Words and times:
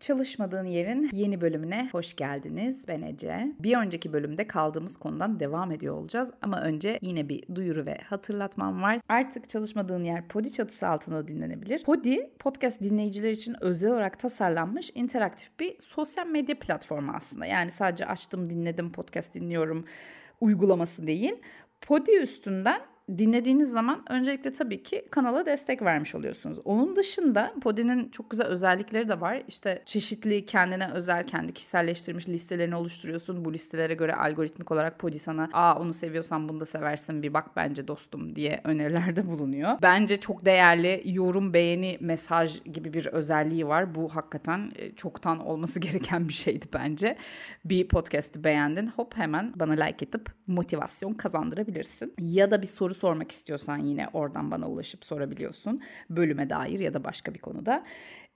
Çalışmadığın 0.00 0.64
Yerin 0.64 1.10
yeni 1.12 1.40
bölümüne 1.40 1.88
hoş 1.92 2.16
geldiniz. 2.16 2.88
Ben 2.88 3.02
Ece. 3.02 3.52
Bir 3.60 3.76
önceki 3.76 4.12
bölümde 4.12 4.46
kaldığımız 4.46 4.96
konudan 4.96 5.40
devam 5.40 5.72
ediyor 5.72 5.94
olacağız. 5.94 6.30
Ama 6.42 6.60
önce 6.62 6.98
yine 7.02 7.28
bir 7.28 7.54
duyuru 7.54 7.86
ve 7.86 7.98
hatırlatmam 8.06 8.82
var. 8.82 9.00
Artık 9.08 9.48
Çalışmadığın 9.48 10.04
Yer 10.04 10.28
Podi 10.28 10.52
çatısı 10.52 10.88
altında 10.88 11.28
dinlenebilir. 11.28 11.84
Podi, 11.84 12.30
podcast 12.38 12.82
dinleyiciler 12.82 13.30
için 13.30 13.56
özel 13.60 13.90
olarak 13.90 14.18
tasarlanmış 14.18 14.90
interaktif 14.94 15.60
bir 15.60 15.76
sosyal 15.80 16.26
medya 16.26 16.58
platformu 16.58 17.12
aslında. 17.14 17.46
Yani 17.46 17.70
sadece 17.70 18.06
açtım, 18.06 18.50
dinledim, 18.50 18.92
podcast 18.92 19.34
dinliyorum 19.34 19.84
uygulaması 20.40 21.06
değil. 21.06 21.34
Podi 21.80 22.16
üstünden 22.16 22.80
dinlediğiniz 23.18 23.70
zaman 23.70 24.02
öncelikle 24.08 24.52
tabii 24.52 24.82
ki 24.82 25.04
kanala 25.10 25.46
destek 25.46 25.82
vermiş 25.82 26.14
oluyorsunuz. 26.14 26.58
Onun 26.64 26.96
dışında 26.96 27.54
Podi'nin 27.62 28.08
çok 28.08 28.30
güzel 28.30 28.46
özellikleri 28.46 29.08
de 29.08 29.20
var. 29.20 29.42
İşte 29.48 29.82
çeşitli 29.86 30.46
kendine 30.46 30.90
özel, 30.90 31.26
kendi 31.26 31.52
kişiselleştirmiş 31.52 32.28
listelerini 32.28 32.76
oluşturuyorsun. 32.76 33.44
Bu 33.44 33.52
listelere 33.52 33.94
göre 33.94 34.14
algoritmik 34.14 34.70
olarak 34.70 34.98
Podi 34.98 35.18
sana 35.18 35.48
aa 35.52 35.80
onu 35.80 35.94
seviyorsan 35.94 36.48
bunu 36.48 36.60
da 36.60 36.66
seversin 36.66 37.22
bir 37.22 37.34
bak 37.34 37.56
bence 37.56 37.88
dostum 37.88 38.36
diye 38.36 38.60
önerilerde 38.64 39.26
bulunuyor. 39.26 39.78
Bence 39.82 40.16
çok 40.16 40.44
değerli 40.44 41.02
yorum, 41.04 41.54
beğeni, 41.54 41.98
mesaj 42.00 42.64
gibi 42.64 42.92
bir 42.92 43.06
özelliği 43.06 43.66
var. 43.66 43.94
Bu 43.94 44.08
hakikaten 44.08 44.72
e, 44.76 44.92
çoktan 44.92 45.46
olması 45.46 45.80
gereken 45.80 46.28
bir 46.28 46.32
şeydi 46.32 46.66
bence. 46.74 47.16
Bir 47.64 47.88
podcast'i 47.88 48.44
beğendin 48.44 48.86
hop 48.86 49.16
hemen 49.16 49.52
bana 49.56 49.72
like 49.84 50.04
edip 50.04 50.28
motivasyon 50.46 51.12
kazandırabilirsin. 51.14 52.14
Ya 52.18 52.50
da 52.50 52.62
bir 52.62 52.66
soru 52.66 52.94
sormak 53.00 53.32
istiyorsan 53.32 53.78
yine 53.78 54.08
oradan 54.12 54.50
bana 54.50 54.68
ulaşıp 54.68 55.04
sorabiliyorsun. 55.04 55.82
Bölüme 56.10 56.50
dair 56.50 56.80
ya 56.80 56.94
da 56.94 57.04
başka 57.04 57.34
bir 57.34 57.38
konuda. 57.38 57.84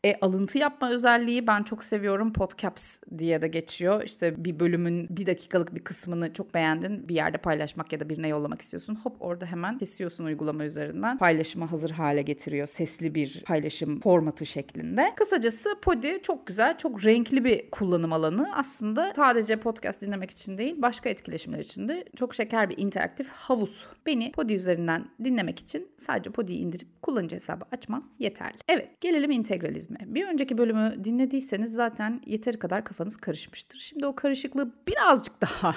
E, 0.04 0.16
alıntı 0.20 0.58
yapma 0.58 0.90
özelliği 0.90 1.46
ben 1.46 1.62
çok 1.62 1.84
seviyorum. 1.84 2.32
Podcaps 2.32 2.98
diye 3.18 3.42
de 3.42 3.48
geçiyor. 3.48 4.02
İşte 4.02 4.44
bir 4.44 4.60
bölümün 4.60 5.06
bir 5.10 5.26
dakikalık 5.26 5.74
bir 5.74 5.84
kısmını 5.84 6.32
çok 6.32 6.54
beğendin. 6.54 7.08
Bir 7.08 7.14
yerde 7.14 7.38
paylaşmak 7.38 7.92
ya 7.92 8.00
da 8.00 8.08
birine 8.08 8.28
yollamak 8.28 8.62
istiyorsun. 8.62 8.94
Hop 8.94 9.16
orada 9.20 9.46
hemen 9.46 9.78
kesiyorsun 9.78 10.24
uygulama 10.24 10.64
üzerinden. 10.64 11.18
Paylaşıma 11.18 11.72
hazır 11.72 11.90
hale 11.90 12.22
getiriyor. 12.22 12.66
Sesli 12.66 13.14
bir 13.14 13.42
paylaşım 13.46 14.00
formatı 14.00 14.46
şeklinde. 14.46 15.12
Kısacası 15.16 15.68
Podi 15.82 16.20
çok 16.22 16.46
güzel, 16.46 16.78
çok 16.78 17.04
renkli 17.04 17.44
bir 17.44 17.70
kullanım 17.70 18.12
alanı. 18.12 18.48
Aslında 18.56 19.12
sadece 19.16 19.56
podcast 19.56 20.02
dinlemek 20.02 20.30
için 20.30 20.58
değil, 20.58 20.82
başka 20.82 21.08
etkileşimler 21.08 21.58
için 21.58 21.88
de 21.88 22.04
çok 22.16 22.34
şeker 22.34 22.70
bir 22.70 22.78
interaktif 22.78 23.28
havuz. 23.28 23.86
Beni 24.06 24.32
Podi 24.32 24.54
üzerinden 24.54 25.08
dinlemek 25.24 25.60
için 25.60 25.88
sadece 25.96 26.30
Podi'yi 26.30 26.58
indirip 26.58 27.02
kullanıcı 27.02 27.36
hesabı 27.36 27.64
açman 27.72 28.04
yeterli. 28.18 28.58
Evet, 28.68 29.00
gelelim 29.00 29.30
integralizme 29.30 29.93
mi? 30.00 30.14
Bir 30.14 30.28
önceki 30.28 30.58
bölümü 30.58 31.04
dinlediyseniz 31.04 31.72
zaten 31.72 32.20
yeteri 32.26 32.58
kadar 32.58 32.84
kafanız 32.84 33.16
karışmıştır. 33.16 33.78
Şimdi 33.78 34.06
o 34.06 34.14
karışıklığı 34.14 34.72
birazcık 34.88 35.40
daha 35.40 35.74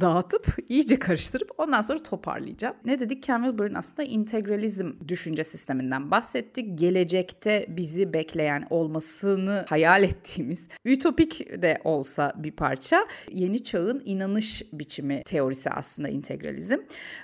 dağıtıp 0.00 0.46
iyice 0.68 0.98
karıştırıp 0.98 1.50
ondan 1.58 1.80
sonra 1.80 2.02
toparlayacağım. 2.02 2.76
Ne 2.84 3.00
dedik? 3.00 3.22
Ken 3.22 3.42
Wilber'ın 3.42 3.74
aslında 3.74 4.02
integralizm 4.02 4.92
düşünce 5.08 5.44
sisteminden 5.44 6.10
bahsettik. 6.10 6.78
Gelecekte 6.78 7.66
bizi 7.68 8.12
bekleyen 8.12 8.66
olmasını 8.70 9.64
hayal 9.68 10.02
ettiğimiz 10.02 10.68
ütopik 10.84 11.62
de 11.62 11.78
olsa 11.84 12.32
bir 12.36 12.50
parça 12.50 13.06
yeni 13.32 13.64
çağın 13.64 14.02
inanış 14.04 14.62
biçimi 14.72 15.22
teorisi 15.22 15.70
aslında 15.70 16.08
integralizm. 16.08 16.78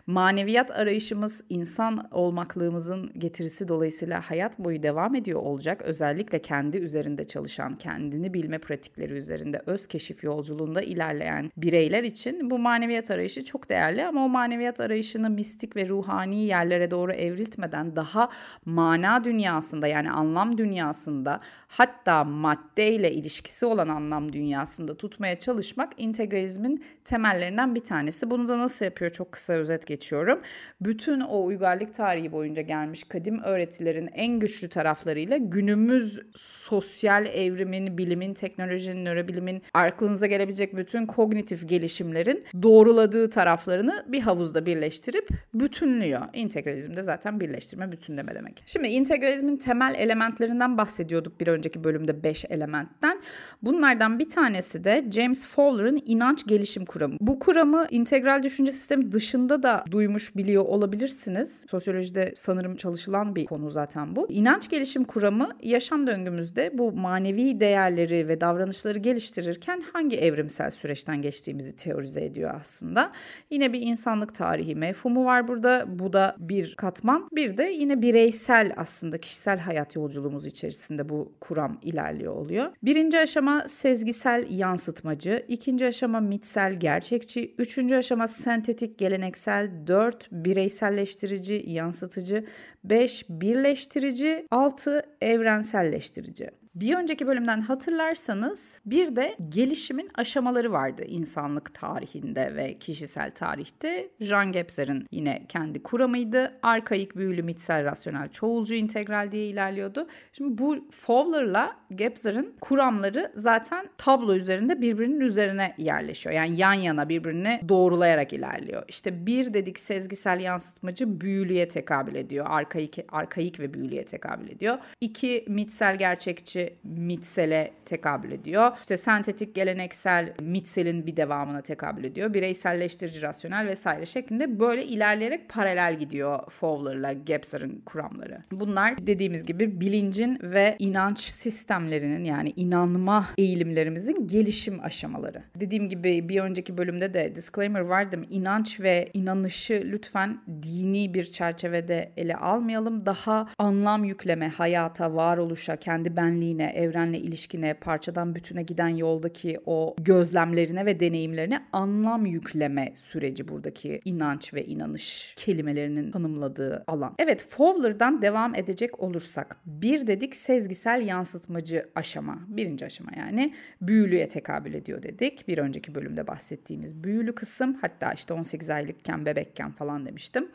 Maneviyat 0.06 0.70
arayışımız 0.70 1.44
insan 1.48 2.08
olmaklığımızın 2.10 3.10
getirisi 3.18 3.68
dolayısıyla 3.68 4.20
hayat 4.20 4.58
boyu 4.58 4.82
devam 4.82 5.14
ediyor 5.14 5.40
olacak. 5.40 5.82
Özellikle 5.82 6.38
kendi 6.38 6.76
üzerinde 6.76 7.24
çalışan, 7.24 7.78
kendini 7.78 8.34
bilme 8.34 8.58
pratikleri 8.58 9.12
üzerinde 9.12 9.62
öz 9.66 9.86
keşif 9.86 10.24
yolculuğunda 10.24 10.82
ilerleyen 10.82 11.50
bireyler 11.56 12.02
için 12.02 12.50
bu 12.50 12.58
maneviyat 12.64 13.10
arayışı 13.10 13.44
çok 13.44 13.68
değerli 13.68 14.06
ama 14.06 14.24
o 14.24 14.28
maneviyat 14.28 14.80
arayışını 14.80 15.30
mistik 15.30 15.76
ve 15.76 15.88
ruhani 15.88 16.44
yerlere 16.44 16.90
doğru 16.90 17.12
evriltmeden 17.12 17.96
daha 17.96 18.28
mana 18.64 19.24
dünyasında 19.24 19.86
yani 19.86 20.10
anlam 20.10 20.58
dünyasında 20.58 21.40
hatta 21.68 22.24
maddeyle 22.24 23.12
ilişkisi 23.12 23.66
olan 23.66 23.88
anlam 23.88 24.32
dünyasında 24.32 24.96
tutmaya 24.96 25.38
çalışmak 25.38 25.92
integralizmin 25.96 26.84
temellerinden 27.04 27.74
bir 27.74 27.84
tanesi. 27.84 28.30
Bunu 28.30 28.48
da 28.48 28.58
nasıl 28.58 28.84
yapıyor 28.84 29.10
çok 29.10 29.32
kısa 29.32 29.52
özet 29.52 29.86
geçiyorum. 29.86 30.40
Bütün 30.80 31.20
o 31.20 31.44
uygarlık 31.44 31.94
tarihi 31.94 32.32
boyunca 32.32 32.62
gelmiş 32.62 33.04
kadim 33.04 33.42
öğretilerin 33.42 34.10
en 34.12 34.40
güçlü 34.40 34.68
taraflarıyla 34.68 35.36
günümüz 35.36 36.20
sosyal 36.36 37.26
evrimin, 37.26 37.98
bilimin, 37.98 38.34
teknolojinin, 38.34 39.04
nörobilimin, 39.04 39.62
aklınıza 39.74 40.26
gelebilecek 40.26 40.76
bütün 40.76 41.06
kognitif 41.06 41.68
gelişimlerin 41.68 42.44
doğruladığı 42.62 43.30
taraflarını 43.30 44.04
bir 44.08 44.20
havuzda 44.20 44.66
birleştirip 44.66 45.28
bütünlüyor. 45.54 46.20
İntegralizm 46.32 46.96
de 46.96 47.02
zaten 47.02 47.40
birleştirme, 47.40 47.92
bütünleme 47.92 48.34
demek. 48.34 48.62
Şimdi 48.66 48.88
integralizmin 48.88 49.56
temel 49.56 49.94
elementlerinden 49.98 50.78
bahsediyorduk 50.78 51.40
bir 51.40 51.46
önceki 51.46 51.84
bölümde 51.84 52.22
5 52.22 52.44
elementten. 52.44 53.20
Bunlardan 53.62 54.18
bir 54.18 54.28
tanesi 54.28 54.84
de 54.84 55.04
James 55.10 55.46
Fowler'ın 55.46 56.02
inanç 56.06 56.46
gelişim 56.46 56.84
kuramı. 56.84 57.16
Bu 57.20 57.38
kuramı 57.38 57.86
integral 57.90 58.42
düşünce 58.42 58.72
sistemi 58.72 59.12
dışında 59.12 59.62
da 59.62 59.84
duymuş 59.90 60.36
biliyor 60.36 60.64
olabilirsiniz. 60.64 61.64
Sosyolojide 61.70 62.32
sanırım 62.36 62.76
çalışılan 62.76 63.36
bir 63.36 63.46
konu 63.46 63.70
zaten 63.70 64.16
bu. 64.16 64.30
İnanç 64.30 64.70
gelişim 64.70 65.04
kuramı 65.04 65.48
yaşam 65.62 66.06
döngümüzde 66.06 66.78
bu 66.78 66.92
manevi 66.92 67.60
değerleri 67.60 68.28
ve 68.28 68.40
davranışları 68.40 68.98
geliştirirken 68.98 69.82
hangi 69.92 70.16
evrimsel 70.16 70.70
süreçten 70.70 71.22
geçtiğimizi 71.22 71.76
teorize 71.76 72.24
ediyor 72.24 72.43
aslında. 72.50 73.12
Yine 73.50 73.72
bir 73.72 73.80
insanlık 73.80 74.34
tarihi 74.34 74.74
mefhumu 74.74 75.24
var 75.24 75.48
burada. 75.48 75.84
Bu 75.88 76.12
da 76.12 76.36
bir 76.38 76.74
katman. 76.74 77.28
Bir 77.32 77.56
de 77.56 77.62
yine 77.62 78.02
bireysel 78.02 78.72
aslında 78.76 79.18
kişisel 79.18 79.58
hayat 79.58 79.96
yolculuğumuz 79.96 80.46
içerisinde 80.46 81.08
bu 81.08 81.32
kuram 81.40 81.78
ilerliyor 81.82 82.34
oluyor. 82.34 82.72
Birinci 82.82 83.18
aşama 83.18 83.68
sezgisel 83.68 84.46
yansıtmacı, 84.50 85.44
ikinci 85.48 85.86
aşama 85.86 86.20
mitsel 86.20 86.80
gerçekçi, 86.80 87.54
üçüncü 87.58 87.94
aşama 87.94 88.28
sentetik 88.28 88.98
geleneksel, 88.98 89.70
dört 89.86 90.28
bireyselleştirici, 90.32 91.64
yansıtıcı, 91.66 92.44
beş 92.84 93.24
birleştirici, 93.28 94.46
altı 94.50 95.02
evrenselleştirici. 95.20 96.63
Bir 96.74 96.96
önceki 96.96 97.26
bölümden 97.26 97.60
hatırlarsanız 97.60 98.80
bir 98.86 99.16
de 99.16 99.36
gelişimin 99.48 100.10
aşamaları 100.14 100.72
vardı 100.72 101.04
insanlık 101.06 101.74
tarihinde 101.74 102.56
ve 102.56 102.78
kişisel 102.78 103.30
tarihte. 103.30 104.08
Jean 104.20 104.52
Gebser'in 104.52 105.06
yine 105.10 105.44
kendi 105.48 105.82
kuramıydı. 105.82 106.58
Arkaik, 106.62 107.16
büyülü, 107.16 107.42
mitsel, 107.42 107.84
rasyonel, 107.84 108.28
çoğulcu, 108.28 108.74
integral 108.74 109.32
diye 109.32 109.46
ilerliyordu. 109.46 110.06
Şimdi 110.32 110.58
bu 110.58 110.88
Fowler'la 110.90 111.76
Gebser'in 111.94 112.56
kuramları 112.60 113.32
zaten 113.34 113.88
tablo 113.98 114.34
üzerinde 114.34 114.80
birbirinin 114.80 115.20
üzerine 115.20 115.74
yerleşiyor. 115.78 116.34
Yani 116.34 116.56
yan 116.56 116.74
yana 116.74 117.08
birbirini 117.08 117.60
doğrulayarak 117.68 118.32
ilerliyor. 118.32 118.82
İşte 118.88 119.26
bir 119.26 119.54
dedik 119.54 119.78
sezgisel 119.78 120.40
yansıtmacı 120.40 121.20
büyülüye 121.20 121.68
tekabül 121.68 122.14
ediyor. 122.14 122.46
Arkaik, 122.48 122.98
arkaik 123.08 123.60
ve 123.60 123.74
büyülüye 123.74 124.04
tekabül 124.04 124.48
ediyor. 124.48 124.78
İki 125.00 125.44
mitsel 125.48 125.98
gerçekçi 125.98 126.63
mitsele 126.84 127.70
tekabül 127.84 128.32
ediyor. 128.32 128.72
İşte 128.80 128.96
sentetik 128.96 129.54
geleneksel 129.54 130.32
mitselin 130.42 131.06
bir 131.06 131.16
devamına 131.16 131.62
tekabül 131.62 132.04
ediyor. 132.04 132.34
Bireyselleştirici 132.34 133.22
rasyonel 133.22 133.66
vesaire 133.66 134.06
şeklinde 134.06 134.60
böyle 134.60 134.84
ilerleyerek 134.84 135.48
paralel 135.48 135.98
gidiyor 135.98 136.50
Fowler'la 136.50 137.12
Gebser'ın 137.12 137.82
kuramları. 137.86 138.42
Bunlar 138.52 139.06
dediğimiz 139.06 139.44
gibi 139.44 139.80
bilincin 139.80 140.38
ve 140.42 140.76
inanç 140.78 141.20
sistemlerinin 141.20 142.24
yani 142.24 142.52
inanma 142.56 143.26
eğilimlerimizin 143.38 144.26
gelişim 144.26 144.80
aşamaları. 144.80 145.42
Dediğim 145.60 145.88
gibi 145.88 146.28
bir 146.28 146.40
önceki 146.40 146.78
bölümde 146.78 147.14
de 147.14 147.34
disclaimer 147.34 147.80
vardı 147.80 148.18
mı? 148.18 148.24
İnanç 148.30 148.80
ve 148.80 149.10
inanışı 149.14 149.82
lütfen 149.84 150.40
dini 150.62 151.14
bir 151.14 151.24
çerçevede 151.24 152.12
ele 152.16 152.36
almayalım. 152.36 153.06
Daha 153.06 153.48
anlam 153.58 154.04
yükleme, 154.04 154.48
hayata, 154.48 155.14
varoluşa, 155.14 155.76
kendi 155.76 156.16
benliğine 156.16 156.53
benliğine, 156.58 156.72
evrenle 156.72 157.18
ilişkine, 157.18 157.74
parçadan 157.74 158.34
bütüne 158.34 158.62
giden 158.62 158.88
yoldaki 158.88 159.60
o 159.66 159.96
gözlemlerine 160.00 160.86
ve 160.86 161.00
deneyimlerine 161.00 161.64
anlam 161.72 162.26
yükleme 162.26 162.92
süreci 162.94 163.48
buradaki 163.48 164.00
inanç 164.04 164.54
ve 164.54 164.64
inanış 164.64 165.34
kelimelerinin 165.36 166.10
tanımladığı 166.10 166.84
alan. 166.86 167.14
Evet 167.18 167.46
Fowler'dan 167.48 168.22
devam 168.22 168.54
edecek 168.54 169.00
olursak 169.00 169.56
bir 169.66 170.06
dedik 170.06 170.36
sezgisel 170.36 171.06
yansıtmacı 171.06 171.88
aşama. 171.94 172.38
Birinci 172.48 172.86
aşama 172.86 173.10
yani 173.16 173.54
büyülüye 173.80 174.28
tekabül 174.28 174.74
ediyor 174.74 175.02
dedik. 175.02 175.48
Bir 175.48 175.58
önceki 175.58 175.94
bölümde 175.94 176.26
bahsettiğimiz 176.26 177.04
büyülü 177.04 177.34
kısım 177.34 177.74
hatta 177.80 178.12
işte 178.12 178.34
18 178.34 178.70
aylıkken 178.70 179.26
bebekken 179.26 179.72
falan 179.72 180.06
demiştim. 180.06 180.48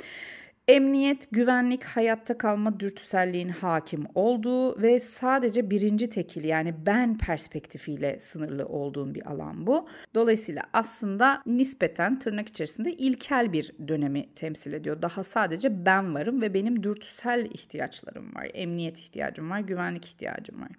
Emniyet, 0.69 1.27
güvenlik, 1.31 1.83
hayatta 1.83 2.38
kalma 2.38 2.80
dürtüselliğin 2.80 3.50
hakim 3.50 4.06
olduğu 4.16 4.81
ve 4.81 5.00
sadece 5.00 5.69
birinci 5.69 6.10
tekil 6.10 6.44
yani 6.44 6.74
ben 6.86 7.18
perspektifiyle 7.18 8.19
sınırlı 8.19 8.66
olduğun 8.66 9.16
bir 9.16 9.31
alan 9.31 9.68
bu. 9.68 9.88
Dolayısıyla 10.16 10.63
aslında 10.74 11.42
nispeten 11.45 12.19
tırnak 12.19 12.48
içerisinde 12.48 12.94
ilkel 12.94 13.54
bir 13.54 13.74
dönemi 13.88 14.33
temsil 14.36 14.74
ediyor. 14.74 15.01
Daha 15.01 15.24
sadece 15.24 15.86
ben 15.86 16.16
varım 16.16 16.42
ve 16.42 16.54
benim 16.54 16.83
dürtüsel 16.83 17.45
ihtiyaçlarım 17.45 18.36
var. 18.36 18.51
Emniyet 18.54 19.00
ihtiyacım 19.00 19.50
var, 19.50 19.60
güvenlik 19.60 20.06
ihtiyacım 20.06 20.62
var. 20.62 20.69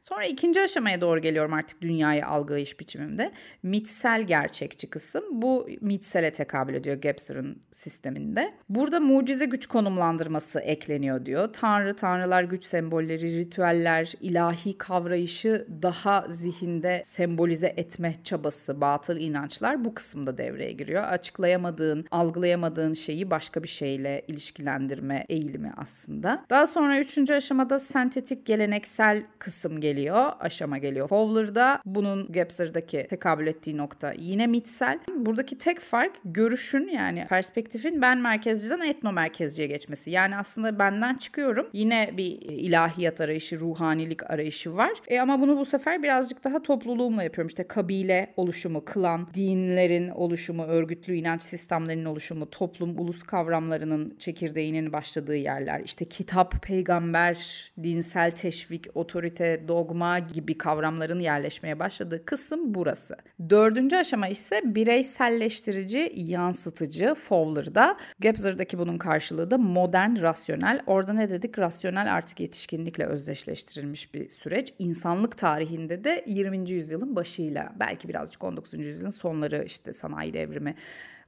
Sonra 0.00 0.24
ikinci 0.26 0.60
aşamaya 0.60 1.00
doğru 1.00 1.20
geliyorum 1.20 1.52
artık 1.52 1.82
dünyayı 1.82 2.26
algılayış 2.26 2.80
biçimimde. 2.80 3.32
Mitsel 3.62 4.22
gerçekçi 4.22 4.90
kısım. 4.90 5.24
Bu 5.30 5.68
mitsele 5.80 6.32
tekabül 6.32 6.74
ediyor 6.74 6.96
Gebser'ın 6.96 7.62
sisteminde. 7.72 8.54
Burada 8.68 9.00
mucize 9.00 9.25
güç 9.34 9.66
konumlandırması 9.66 10.60
ekleniyor 10.60 11.26
diyor. 11.26 11.48
Tanrı, 11.52 11.96
tanrılar, 11.96 12.42
güç 12.42 12.64
sembolleri, 12.64 13.38
ritüeller, 13.38 14.12
ilahi 14.20 14.78
kavrayışı 14.78 15.66
daha 15.82 16.26
zihinde 16.28 17.02
sembolize 17.04 17.74
etme 17.76 18.14
çabası, 18.24 18.80
batıl 18.80 19.16
inançlar 19.16 19.84
bu 19.84 19.94
kısımda 19.94 20.38
devreye 20.38 20.72
giriyor. 20.72 21.02
Açıklayamadığın, 21.02 22.04
algılayamadığın 22.10 22.94
şeyi 22.94 23.30
başka 23.30 23.62
bir 23.62 23.68
şeyle 23.68 24.22
ilişkilendirme 24.28 25.24
eğilimi 25.28 25.72
aslında. 25.76 26.44
Daha 26.50 26.66
sonra 26.66 27.00
üçüncü 27.00 27.34
aşamada 27.34 27.78
sentetik 27.78 28.46
geleneksel 28.46 29.22
kısım 29.38 29.80
geliyor, 29.80 30.32
aşama 30.40 30.78
geliyor. 30.78 31.08
Fowler'da 31.08 31.80
bunun 31.84 32.32
Gebser'daki 32.32 33.06
tekabül 33.10 33.46
ettiği 33.46 33.76
nokta 33.76 34.12
yine 34.12 34.46
mitsel. 34.46 34.98
Buradaki 35.16 35.58
tek 35.58 35.80
fark 35.80 36.12
görüşün 36.24 36.88
yani 36.88 37.26
perspektifin 37.28 38.02
ben 38.02 38.18
merkezciden 38.18 38.80
etno 38.80 39.15
merkezciye 39.16 39.68
geçmesi. 39.68 40.10
Yani 40.10 40.36
aslında 40.36 40.78
benden 40.78 41.14
çıkıyorum. 41.14 41.66
Yine 41.72 42.10
bir 42.16 42.40
ilahiyat 42.40 43.20
arayışı, 43.20 43.60
ruhanilik 43.60 44.30
arayışı 44.30 44.76
var. 44.76 44.92
E 45.08 45.20
ama 45.20 45.40
bunu 45.40 45.58
bu 45.58 45.64
sefer 45.64 46.02
birazcık 46.02 46.44
daha 46.44 46.62
topluluğumla 46.62 47.22
yapıyorum. 47.22 47.48
İşte 47.48 47.68
kabile 47.68 48.32
oluşumu, 48.36 48.84
klan, 48.84 49.28
dinlerin 49.34 50.08
oluşumu, 50.08 50.64
örgütlü 50.64 51.16
inanç 51.16 51.42
sistemlerinin 51.42 52.04
oluşumu, 52.04 52.50
toplum, 52.50 52.98
ulus 52.98 53.22
kavramlarının 53.22 54.16
çekirdeğinin 54.18 54.92
başladığı 54.92 55.36
yerler. 55.36 55.80
İşte 55.84 56.04
kitap, 56.04 56.62
peygamber, 56.62 57.36
dinsel 57.82 58.30
teşvik, 58.30 58.86
otorite, 58.94 59.64
dogma 59.68 60.18
gibi 60.18 60.58
kavramların 60.58 61.20
yerleşmeye 61.20 61.78
başladığı 61.78 62.24
kısım 62.24 62.74
burası. 62.74 63.16
Dördüncü 63.50 63.96
aşama 63.96 64.28
ise 64.28 64.62
bireyselleştirici, 64.64 66.12
yansıtıcı 66.16 67.14
Fowler'da. 67.14 67.96
Gebser'daki 68.20 68.78
bunun 68.78 68.98
karşılığı 69.06 69.50
da 69.50 69.58
modern, 69.58 70.22
rasyonel. 70.22 70.82
Orada 70.86 71.12
ne 71.12 71.30
dedik? 71.30 71.58
Rasyonel 71.58 72.14
artık 72.14 72.40
yetişkinlikle 72.40 73.06
özdeşleştirilmiş 73.06 74.14
bir 74.14 74.28
süreç. 74.28 74.74
İnsanlık 74.78 75.38
tarihinde 75.38 76.04
de 76.04 76.24
20. 76.26 76.70
yüzyılın 76.70 77.16
başıyla 77.16 77.72
belki 77.80 78.08
birazcık 78.08 78.44
19. 78.44 78.86
yüzyılın 78.86 79.10
sonları 79.10 79.64
işte 79.66 79.92
sanayi 79.92 80.32
devrimi 80.32 80.74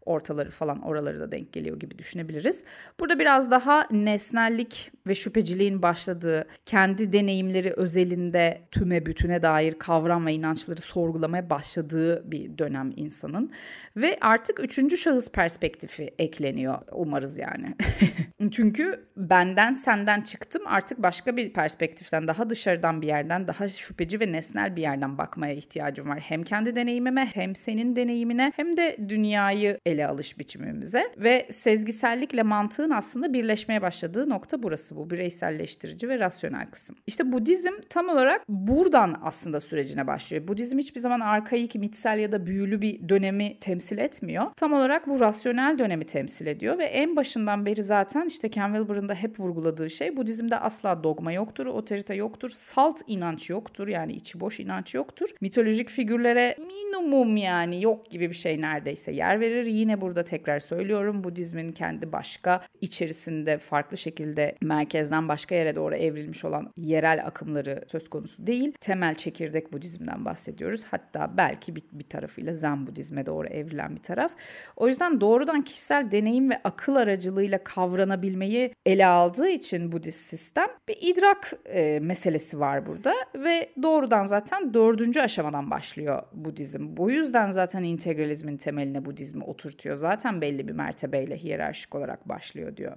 ortaları 0.09 0.51
falan 0.51 0.83
oraları 0.83 1.21
da 1.21 1.33
denk 1.33 1.53
geliyor 1.53 1.81
gibi 1.81 1.99
düşünebiliriz. 1.99 2.63
Burada 3.01 3.19
biraz 3.19 3.51
daha 3.51 3.87
nesnellik 3.91 4.91
ve 5.07 5.15
şüpheciliğin 5.15 5.83
başladığı, 5.83 6.49
kendi 6.67 7.13
deneyimleri 7.13 7.73
özelinde 7.73 8.61
tüme 8.71 9.07
bütüne 9.07 9.43
dair 9.43 9.75
kavram 9.75 10.27
ve 10.27 10.33
inançları 10.33 10.81
sorgulamaya 10.81 11.51
başladığı 11.51 12.31
bir 12.31 12.59
dönem 12.59 12.93
insanın. 12.97 13.53
Ve 13.97 14.19
artık 14.21 14.61
üçüncü 14.61 14.99
şahıs 14.99 15.31
perspektifi 15.31 16.11
ekleniyor 16.19 16.79
umarız 16.93 17.39
yani. 17.39 17.75
Çünkü 18.51 19.05
benden 19.17 19.75
senden 19.75 20.21
çıktım 20.21 20.63
artık 20.67 20.99
başka 20.99 21.37
bir 21.37 21.53
perspektiften 21.53 22.29
daha 22.29 22.51
dışarıdan 22.51 23.03
bir 23.03 23.07
yerden 23.07 23.49
daha 23.49 23.69
şüpheci 23.69 24.21
ve 24.21 24.33
nesnel 24.33 24.77
bir 24.77 24.83
yerden 24.83 25.19
bakmaya 25.19 25.55
ihtiyacım 25.55 26.09
var. 26.09 26.19
Hem 26.21 26.43
kendi 26.43 26.77
deneyimime 26.77 27.27
hem 27.35 27.57
senin 27.57 27.97
deneyimine 27.97 28.53
hem 28.57 28.77
de 28.77 28.97
dünyayı 29.09 29.79
ele 29.87 29.98
alış 30.07 30.39
biçimimize 30.39 31.13
ve 31.17 31.47
sezgisellikle 31.51 32.43
mantığın 32.43 32.91
aslında 32.91 33.33
birleşmeye 33.33 33.83
başladığı 33.83 34.29
nokta 34.29 34.63
burası 34.63 34.97
bu 34.97 35.11
bireyselleştirici 35.11 36.09
ve 36.09 36.19
rasyonel 36.19 36.67
kısım. 36.67 36.97
İşte 37.07 37.33
Budizm 37.33 37.73
tam 37.91 38.09
olarak 38.09 38.49
buradan 38.49 39.17
aslında 39.23 39.61
sürecine 39.61 40.07
başlıyor. 40.07 40.49
Budizm 40.49 40.79
hiçbir 40.79 41.01
zaman 41.01 41.21
arkaik, 41.21 41.75
mitsel 41.75 42.19
ya 42.19 42.33
da 42.33 42.47
büyülü 42.47 42.83
bir 42.83 43.09
dönemi 43.09 43.61
temsil 43.61 43.99
etmiyor. 43.99 44.47
Tam 44.57 44.73
olarak 44.73 45.09
bu 45.09 45.21
rasyonel 45.21 45.79
dönemi 45.79 46.05
temsil 46.07 46.47
ediyor 46.47 46.79
ve 46.79 46.85
en 46.85 47.17
başından 47.17 47.67
beri 47.67 47.83
zaten 47.83 48.27
işte 48.27 48.49
Ken 48.49 48.75
Wilber'ın 48.75 49.09
da 49.09 49.15
hep 49.15 49.41
vurguladığı 49.41 49.91
şey 49.91 50.17
Budizm'de 50.17 50.59
asla 50.59 51.05
dogma 51.05 51.33
yoktur, 51.33 51.67
otorite 51.67 52.15
yoktur, 52.15 52.51
salt 52.51 53.01
inanç 53.07 53.51
yoktur 53.51 53.89
yani 53.89 54.13
içi 54.13 54.41
boş 54.41 54.61
inanç 54.61 54.95
yoktur. 54.95 55.29
Mitolojik 55.41 55.89
figürlere 55.89 56.57
minimum 56.59 57.37
yani 57.37 57.83
yok 57.83 58.11
gibi 58.11 58.31
bir 58.31 58.35
şey 58.35 58.61
neredeyse 58.61 59.13
yer 59.13 59.41
verir. 59.41 59.65
Yine 59.67 59.88
burada 60.01 60.25
tekrar 60.25 60.61
söylüyorum 60.61 61.25
Budizmin 61.25 61.73
kendi 61.73 62.13
başka 62.13 62.63
içerisinde 62.81 63.59
farklı 63.59 63.99
şekilde 63.99 64.55
merkezden 64.63 65.29
başka 65.29 65.55
yere 65.55 65.75
doğru 65.75 65.95
evrilmiş 65.95 66.45
olan 66.45 66.73
yerel 66.77 67.27
akımları 67.27 67.85
söz 67.93 68.11
konusu 68.11 68.47
değil. 68.47 68.73
Temel 68.81 69.15
çekirdek 69.15 69.73
Budizm'den 69.73 70.25
bahsediyoruz. 70.25 70.85
Hatta 70.91 71.31
belki 71.37 71.77
bir, 71.77 71.83
bir 71.93 72.05
tarafıyla 72.05 72.55
Zen 72.55 72.87
Budizme 72.87 73.27
doğru 73.27 73.47
evrilen 73.47 73.97
bir 73.97 74.03
taraf. 74.03 74.33
O 74.77 74.89
yüzden 74.89 75.21
doğrudan 75.21 75.63
kişisel 75.63 76.11
deneyim 76.11 76.51
ve 76.51 76.61
akıl 76.65 76.97
aracılığıyla 76.97 77.65
kavranabilmeyi 77.65 78.75
ele 78.87 79.07
aldığı 79.07 79.49
için 79.49 79.93
Budist 79.93 80.21
sistem 80.21 80.69
bir 80.89 80.99
idrak 81.01 81.53
e, 81.65 82.01
meselesi 82.01 82.61
var 82.61 82.87
burada 82.87 83.15
ve 83.35 83.71
doğrudan 83.83 84.27
zaten 84.27 84.75
dördüncü 84.75 85.21
aşamadan 85.21 85.71
başlıyor 85.71 86.23
Budizm. 86.33 86.97
Bu 86.97 87.11
yüzden 87.11 87.51
zaten 87.51 87.83
integralizmin 87.83 88.57
temeline 88.57 89.05
Budizmi 89.05 89.45
oturtuyor. 89.69 89.97
Zaten 89.97 90.41
belli 90.41 90.69
bir 90.69 90.73
mertebeyle 90.73 91.37
hiyerarşik 91.37 91.95
olarak 91.95 92.29
başlıyor 92.29 92.77
diyor 92.77 92.97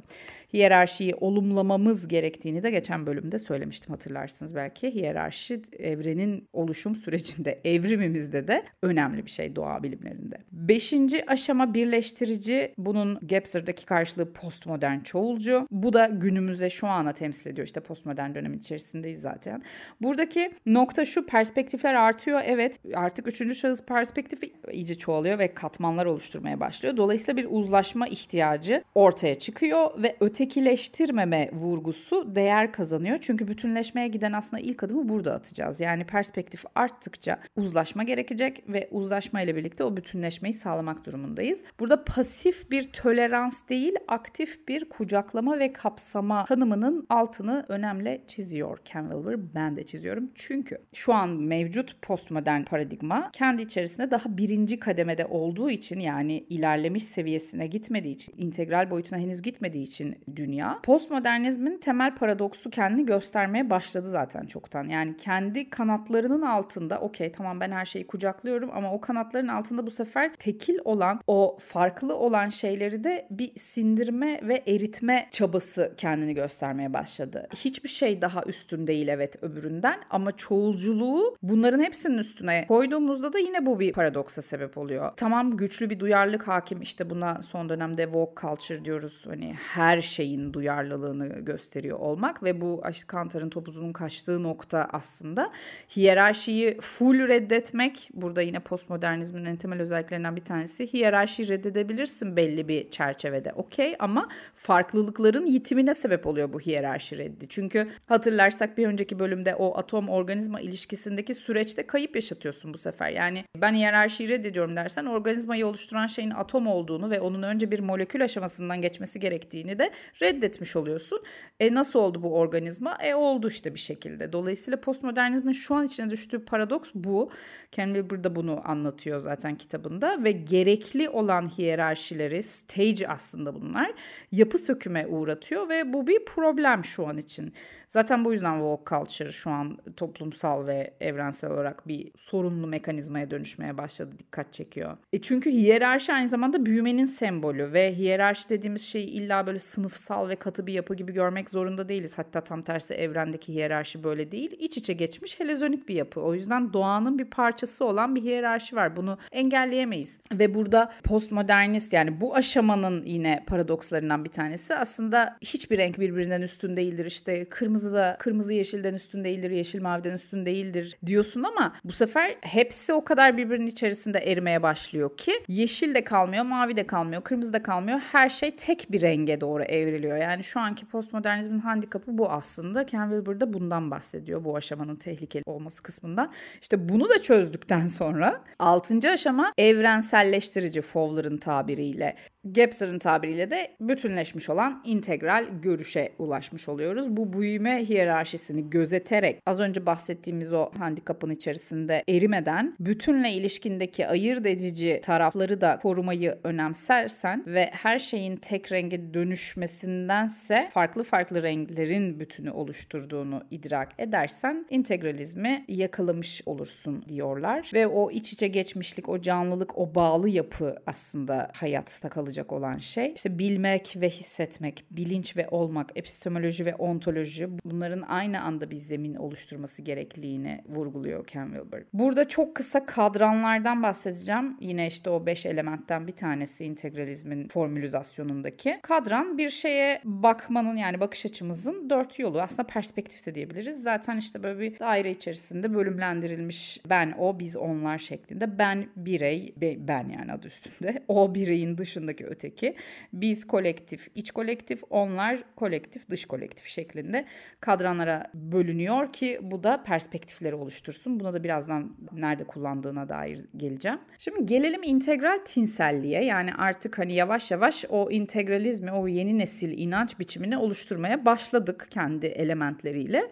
hiyerarşiyi 0.53 1.15
olumlamamız 1.15 2.07
gerektiğini 2.07 2.63
de 2.63 2.71
geçen 2.71 3.06
bölümde 3.06 3.39
söylemiştim 3.39 3.92
hatırlarsınız 3.92 4.56
belki. 4.56 4.94
Hiyerarşi 4.95 5.62
evrenin 5.80 6.48
oluşum 6.53 6.95
sürecinde, 6.95 7.62
evrimimizde 7.65 8.48
de 8.48 8.63
önemli 8.83 9.25
bir 9.25 9.31
şey 9.31 9.56
doğa 9.56 9.83
bilimlerinde. 9.83 10.38
Beşinci 10.51 11.30
aşama 11.31 11.74
birleştirici. 11.74 12.74
Bunun 12.77 13.19
Gebser'daki 13.25 13.86
karşılığı 13.86 14.33
postmodern 14.33 15.00
çoğulcu. 15.00 15.68
Bu 15.71 15.94
da 15.94 16.07
günümüze 16.07 16.69
şu 16.69 16.88
ana 16.88 17.13
temsil 17.13 17.51
ediyor. 17.51 17.68
İşte 17.68 17.80
postmodern 17.80 18.36
dönemin 18.36 18.58
içerisindeyiz 18.58 19.22
zaten. 19.22 19.63
Buradaki 20.01 20.51
nokta 20.65 21.05
şu 21.05 21.25
perspektifler 21.25 21.93
artıyor. 21.93 22.41
Evet 22.46 22.79
artık 22.93 23.27
üçüncü 23.27 23.55
şahıs 23.55 23.86
perspektifi 23.86 24.53
iyice 24.72 24.96
çoğalıyor 24.96 25.39
ve 25.39 25.53
katmanlar 25.53 26.05
oluşturmaya 26.05 26.60
başlıyor. 26.60 26.98
Dolayısıyla 26.98 27.38
bir 27.38 27.48
uzlaşma 27.50 28.08
ihtiyacı 28.08 28.84
ortaya 28.96 29.36
çıkıyor 29.36 30.03
ve 30.03 30.15
öte 30.20 30.40
ötekileştirmeme 30.41 31.50
vurgusu 31.53 32.36
değer 32.36 32.71
kazanıyor. 32.71 33.17
Çünkü 33.21 33.48
bütünleşmeye 33.48 34.07
giden 34.07 34.33
aslında 34.33 34.62
ilk 34.62 34.83
adımı 34.83 35.10
burada 35.10 35.33
atacağız. 35.33 35.79
Yani 35.79 36.03
perspektif 36.03 36.63
arttıkça 36.75 37.39
uzlaşma 37.55 38.03
gerekecek 38.03 38.63
ve 38.67 38.88
uzlaşma 38.91 39.41
ile 39.41 39.55
birlikte 39.55 39.83
o 39.83 39.98
bütünleşmeyi 39.98 40.53
sağlamak 40.53 41.05
durumundayız. 41.05 41.62
Burada 41.79 42.03
pasif 42.03 42.71
bir 42.71 42.83
tolerans 42.83 43.69
değil, 43.69 43.95
aktif 44.07 44.67
bir 44.67 44.89
kucaklama 44.89 45.60
ve 45.60 45.74
kapsama 45.74 46.45
tanımının 46.45 47.05
altını 47.10 47.65
önemli 47.69 48.21
çiziyor 48.27 48.77
Ken 48.86 49.03
Wilber. 49.03 49.53
Ben 49.55 49.75
de 49.75 49.83
çiziyorum. 49.83 50.31
Çünkü 50.36 50.77
şu 50.93 51.13
an 51.13 51.29
mevcut 51.29 52.01
postmodern 52.01 52.63
paradigma 52.63 53.29
kendi 53.33 53.62
içerisinde 53.62 54.12
daha 54.12 54.38
birinci 54.38 54.79
kademede 54.79 55.25
olduğu 55.25 55.69
için 55.69 56.00
yani 56.00 56.45
ilerlemiş 56.50 57.03
seviyesine 57.03 57.67
gitmediği 57.67 58.15
için, 58.15 58.33
integral 58.38 58.89
boyutuna 58.89 59.19
henüz 59.19 59.41
gitmediği 59.41 59.83
için 59.83 60.15
dünya. 60.36 60.80
Postmodernizmin 60.84 61.78
temel 61.78 62.16
paradoksu 62.16 62.70
kendini 62.70 63.06
göstermeye 63.06 63.70
başladı 63.70 64.10
zaten 64.10 64.46
çoktan. 64.46 64.84
Yani 64.84 65.18
kendi 65.18 65.70
kanatlarının 65.70 66.42
altında 66.42 67.00
okey 67.00 67.32
tamam 67.32 67.60
ben 67.60 67.72
her 67.72 67.86
şeyi 67.86 68.08
kucaklıyorum 68.08 68.70
ama 68.74 68.94
o 68.94 69.02
kanatların 69.02 69.48
altında 69.48 69.86
bu 69.86 69.92
sefer 69.92 70.36
tekil 70.36 70.78
olan 70.86 71.20
o 71.28 71.58
farklı 71.60 72.16
olan 72.16 72.50
şeyleri 72.50 73.04
de 73.04 73.28
bir 73.32 73.52
sindirme 73.56 74.40
ve 74.44 74.64
eritme 74.68 75.28
çabası 75.32 75.94
kendini 75.98 76.34
göstermeye 76.34 76.94
başladı. 76.94 77.48
hiçbir 77.56 77.90
şey 77.90 78.22
daha 78.22 78.44
üstün 78.44 78.88
değil 78.88 79.08
evet 79.08 79.44
öbüründen 79.44 80.00
ama 80.10 80.32
çoğulculuğu 80.32 81.38
bunların 81.42 81.80
hepsinin 81.80 82.18
üstüne 82.18 82.66
koyduğumuzda 82.68 83.34
da 83.34 83.40
yine 83.40 83.66
bu 83.66 83.80
bir 83.80 83.94
paradoksa 83.94 84.42
sebep 84.42 84.78
oluyor. 84.78 85.12
Tamam 85.18 85.58
güçlü 85.58 85.90
bir 85.90 86.00
duyarlılık 86.00 86.48
hakim 86.48 86.82
işte 86.82 87.10
buna 87.10 87.42
son 87.42 87.70
dönemde 87.70 88.04
woke 88.04 88.42
culture 88.42 88.86
diyoruz. 88.86 89.24
Hani 89.28 89.56
her 89.74 90.02
şeyin 90.22 90.54
duyarlılığını 90.54 91.28
gösteriyor 91.28 92.00
olmak 92.00 92.44
ve 92.44 92.62
bu 92.62 92.84
Kantar'ın 93.08 93.50
topuzunun 93.50 93.94
kaçtığı 93.94 94.44
nokta 94.44 94.88
aslında 94.92 95.51
hiyerarşiyi 95.96 96.78
full 96.82 97.28
reddetmek. 97.28 98.10
Burada 98.13 98.42
yine 98.42 98.60
postmodernizmin 98.60 99.46
en 99.46 99.56
temel 99.56 99.82
özelliklerinden 99.82 100.36
bir 100.36 100.46
tanesi. 100.46 100.94
Hiyerarşiyi 100.94 101.48
reddedebilirsin 101.48 102.36
belli 102.36 102.68
bir 102.68 102.90
çerçevede 102.90 103.54
okey 103.54 103.96
ama 104.00 104.30
farklılıkların 104.56 105.46
yitimine 105.46 105.94
sebep 105.94 106.28
oluyor 106.28 106.54
bu 106.54 106.60
hiyerarşi 106.60 107.18
reddi. 107.18 107.46
Çünkü 107.50 107.90
hatırlarsak 108.06 108.78
bir 108.78 108.88
önceki 108.88 109.20
bölümde 109.20 109.56
o 109.56 109.78
atom 109.78 110.10
organizma 110.10 110.62
ilişkisindeki 110.62 111.34
süreçte 111.34 111.88
kayıp 111.88 112.16
yaşatıyorsun 112.16 112.74
bu 112.74 112.78
sefer. 112.78 113.10
Yani 113.10 113.44
ben 113.56 113.74
hiyerarşiyi 113.74 114.30
reddediyorum 114.30 114.75
dersen 114.75 115.06
organizmayı 115.06 115.68
oluşturan 115.68 116.08
şeyin 116.08 116.32
atom 116.32 116.68
olduğunu 116.68 117.10
ve 117.10 117.22
onun 117.22 117.44
önce 117.44 117.72
bir 117.72 117.80
molekül 117.80 118.24
aşamasından 118.24 118.82
geçmesi 118.82 119.20
gerektiğini 119.20 119.80
de 119.80 119.92
reddetmiş 120.22 120.75
oluyorsun. 120.75 121.24
E 121.60 121.74
nasıl 121.74 122.00
oldu 122.00 122.24
bu 122.24 122.36
organizma? 122.38 122.98
E 123.01 123.15
oldu 123.15 123.48
işte 123.48 123.74
bir 123.74 123.80
şekilde. 123.80 124.34
Dolayısıyla 124.34 124.82
postmodernizmin 124.82 125.53
şu 125.53 125.75
an 125.75 125.86
içine 125.86 126.10
düştüğü 126.10 126.46
paradoks 126.46 126.89
bu. 126.94 127.32
Ken 127.72 127.94
Wilber 127.94 128.24
da 128.24 128.36
bunu 128.36 128.62
anlatıyor 128.70 129.20
zaten 129.20 129.56
kitabında 129.56 130.24
ve 130.24 130.32
gerekli 130.32 131.10
olan 131.10 131.50
hiyerarşileri, 131.58 132.44
stage 132.44 133.08
aslında 133.08 133.56
bunlar, 133.56 133.91
yapı 134.32 134.58
söküme 134.58 135.08
uğratıyor 135.08 135.70
ve 135.70 135.94
bu 135.94 136.08
bir 136.08 136.25
problem 136.25 136.86
şu 136.86 137.08
an 137.08 137.18
için. 137.18 137.53
Zaten 137.91 138.25
bu 138.25 138.33
yüzden 138.33 138.53
woke 138.53 138.95
culture 138.95 139.31
şu 139.31 139.50
an 139.50 139.77
toplumsal 139.98 140.67
ve 140.67 140.93
evrensel 141.01 141.51
olarak 141.51 141.88
bir 141.88 142.12
sorunlu 142.17 142.67
mekanizmaya 142.67 143.31
dönüşmeye 143.31 143.77
başladı. 143.77 144.15
Dikkat 144.19 144.53
çekiyor. 144.53 144.98
E 145.13 145.21
çünkü 145.21 145.51
hiyerarşi 145.51 146.13
aynı 146.13 146.29
zamanda 146.29 146.65
büyümenin 146.65 147.05
sembolü 147.05 147.74
ve 147.74 147.95
hiyerarşi 147.95 148.50
dediğimiz 148.50 148.81
şeyi 148.81 149.07
illa 149.07 149.48
böyle 149.48 149.60
sınıfsal 149.60 150.29
ve 150.29 150.36
katı 150.36 150.67
bir 150.67 150.74
yapı 150.74 150.95
gibi 150.95 151.13
görmek 151.13 151.50
zorunda 151.50 151.89
değiliz. 151.89 152.17
Hatta 152.17 152.41
tam 152.41 152.62
tersi 152.62 152.93
evrendeki 152.93 153.53
hiyerarşi 153.53 154.03
böyle 154.03 154.31
değil. 154.31 154.51
İç 154.60 154.77
içe 154.77 154.93
geçmiş 154.93 155.39
helezonik 155.39 155.89
bir 155.89 155.95
yapı. 155.95 156.21
O 156.21 156.33
yüzden 156.33 156.74
doğanın 156.74 157.19
bir 157.19 157.25
parçası 157.25 157.86
olan 157.86 158.15
bir 158.15 158.21
hiyerarşi 158.21 158.75
var. 158.75 158.95
Bunu 158.95 159.17
engelleyemeyiz. 159.31 160.19
Ve 160.31 160.55
burada 160.55 160.91
postmodernist 161.03 161.93
yani 161.93 162.21
bu 162.21 162.36
aşamanın 162.36 163.05
yine 163.05 163.43
paradokslarından 163.48 164.25
bir 164.25 164.29
tanesi 164.29 164.75
aslında 164.75 165.38
hiçbir 165.41 165.77
renk 165.77 166.00
birbirinden 166.00 166.41
üstün 166.41 166.77
değildir. 166.77 167.05
İşte 167.05 167.45
kırmızı 167.50 167.81
kırmızı 167.82 167.94
da 167.94 168.16
kırmızı 168.20 168.54
yeşilden 168.54 168.94
üstün 168.94 169.24
değildir, 169.24 169.52
yeşil 169.52 169.82
maviden 169.82 170.16
üstün 170.16 170.46
değildir 170.46 170.98
diyorsun 171.06 171.44
ama 171.44 171.74
bu 171.84 171.92
sefer 171.92 172.36
hepsi 172.42 172.94
o 172.94 173.04
kadar 173.04 173.38
birbirinin 173.38 173.68
içerisinde 173.68 174.20
erimeye 174.20 174.64
başlıyor 174.64 175.18
ki 175.18 175.32
yeşil 175.48 175.96
de 175.96 176.04
kalmıyor, 176.04 176.44
mavi 176.44 176.76
de 176.76 176.88
kalmıyor, 176.88 177.22
kırmızı 177.22 177.54
da 177.54 177.64
kalmıyor. 177.64 178.00
Her 178.12 178.30
şey 178.30 178.56
tek 178.56 178.92
bir 178.92 179.02
renge 179.02 179.42
doğru 179.42 179.64
evriliyor. 179.64 180.18
Yani 180.18 180.44
şu 180.44 180.60
anki 180.60 180.86
postmodernizmin 180.86 181.60
handikapı 181.60 182.18
bu 182.18 182.30
aslında. 182.30 182.86
Ken 182.86 183.10
Wilber 183.10 183.40
da 183.40 183.54
bundan 183.54 183.92
bahsediyor 183.92 184.44
bu 184.44 184.56
aşamanın 184.56 184.96
tehlikeli 184.96 185.44
olması 185.46 185.84
kısmından. 185.84 186.32
İşte 186.62 186.90
bunu 186.90 187.10
da 187.10 187.22
çözdükten 187.22 187.86
sonra 187.86 188.42
altıncı 188.60 189.10
aşama 189.10 189.54
evrenselleştirici 189.58 190.82
Fowler'ın 190.82 191.38
tabiriyle. 191.38 192.16
Gebser'ın 192.52 193.00
tabiriyle 193.00 193.50
de 193.50 193.76
bütünleşmiş 193.80 194.50
olan 194.50 194.82
integral 194.86 195.46
görüşe 195.62 196.12
ulaşmış 196.20 196.70
oluyoruz. 196.70 197.18
Bu 197.18 197.34
büyüme 197.34 197.71
hiyerarşisini 197.78 198.70
gözeterek 198.70 199.40
az 199.46 199.60
önce 199.60 199.86
bahsettiğimiz 199.86 200.54
o 200.54 200.72
handikapın 200.78 201.30
içerisinde 201.30 202.04
erimeden 202.10 202.75
bütünle 202.80 203.32
ilişkindeki 203.32 204.08
ayırt 204.08 204.46
edici 204.46 205.01
tarafları 205.04 205.62
da 205.62 205.80
korumayı 205.82 206.38
önemsersen 206.44 207.44
ve 207.48 207.70
her 207.74 208.00
şeyin 208.00 208.36
tek 208.36 208.72
renge 208.72 209.13
dönüşmesindense 209.13 210.70
farklı 210.74 211.04
farklı 211.04 211.44
renklerin 211.44 212.20
bütünü 212.20 212.51
oluşturduğunu 212.51 213.44
idrak 213.51 213.90
edersen 213.98 214.66
integralizmi 214.70 215.66
yakalamış 215.68 216.42
olursun 216.46 217.06
diyorlar. 217.10 217.72
Ve 217.74 217.88
o 217.88 218.12
iç 218.12 218.34
içe 218.34 218.48
geçmişlik, 218.48 219.10
o 219.10 219.22
canlılık, 219.22 219.78
o 219.78 219.96
bağlı 219.96 220.30
yapı 220.30 220.75
aslında 220.88 221.51
hayatta 221.56 222.10
kalacak 222.10 222.51
olan 222.51 222.78
şey. 222.78 223.13
İşte 223.16 223.40
bilmek 223.40 223.94
ve 223.96 224.10
hissetmek, 224.10 224.86
bilinç 224.92 225.38
ve 225.38 225.48
olmak, 225.51 225.92
epistemoloji 225.96 226.66
ve 226.66 226.75
ontoloji 226.75 227.50
bunların 227.65 228.01
aynı 228.01 228.41
anda 228.41 228.72
bir 228.72 228.77
zemin 228.77 229.15
oluşturması 229.15 229.82
gerekliliğini 229.82 230.62
vurguluyor 230.70 231.27
Ken 231.27 231.46
Wilber. 231.46 231.84
Burada 231.94 232.27
çok 232.27 232.56
kısa 232.56 232.86
kadranlardan 232.86 233.84
bahsedeceğim. 233.84 234.58
Yine 234.60 234.88
işte 234.88 235.10
o 235.10 235.25
beş 235.25 235.46
elementten 235.46 236.08
bir 236.08 236.12
tanesi 236.12 236.65
integralizmin 236.65 237.48
formülizasyonundaki. 237.48 238.80
Kadran 238.82 239.38
bir 239.38 239.50
şeye 239.50 240.01
bakmanın 240.03 240.75
yani 240.75 241.00
bakış 241.00 241.25
açımızın 241.25 241.89
dört 241.89 242.20
yolu. 242.20 242.41
Aslında 242.41 242.63
perspektif 242.63 243.25
de 243.25 243.36
diyebiliriz. 243.36 243.84
Zaten 243.84 244.18
işte 244.18 244.44
böyle 244.44 244.60
bir 244.60 244.80
daire 244.80 245.12
içerisinde 245.12 245.74
bölümlendirilmiş 245.74 246.82
ben, 246.89 247.13
o, 247.18 247.39
biz, 247.39 247.58
onlar 247.58 247.98
şeklinde. 247.98 248.58
Ben 248.60 248.89
birey, 248.96 249.53
ben 249.62 250.10
yani 250.10 250.34
adı 250.34 250.48
üstünde. 250.48 251.01
O 251.12 251.36
bireyin 251.36 251.77
dışındaki 251.77 252.25
öteki. 252.25 252.75
Biz 253.13 253.48
kolektif, 253.48 254.08
iç 254.15 254.32
kolektif, 254.32 254.84
onlar 254.89 255.44
kolektif, 255.56 256.10
dış 256.10 256.25
kolektif 256.25 256.65
şeklinde 256.65 257.25
kadranlara 257.60 258.24
bölünüyor 258.33 259.13
ki 259.13 259.39
bu 259.41 259.63
da 259.63 259.83
perspektifleri 259.83 260.55
oluştursun. 260.55 261.19
Buna 261.19 261.33
da 261.33 261.43
birazdan 261.43 261.95
nerede 262.12 262.43
kullandığına 262.43 263.10
dair 263.10 263.45
geleceğim. 263.57 264.00
Şimdi 264.19 264.45
gelelim 264.45 264.83
integral 264.83 265.39
tinselliğe. 265.45 266.24
Yani 266.24 266.53
artık 266.53 267.00
hani 267.00 267.13
yavaş 267.13 267.51
yavaş 267.51 267.86
o 267.89 268.12
integralizmi, 268.12 268.91
o 268.91 269.07
yeni 269.07 269.38
nesil 269.38 269.77
inanç 269.77 270.19
biçimini 270.19 270.57
oluşturmaya 270.57 271.25
başladık 271.25 271.88
kendi 271.89 272.25
elementleriyle. 272.25 273.29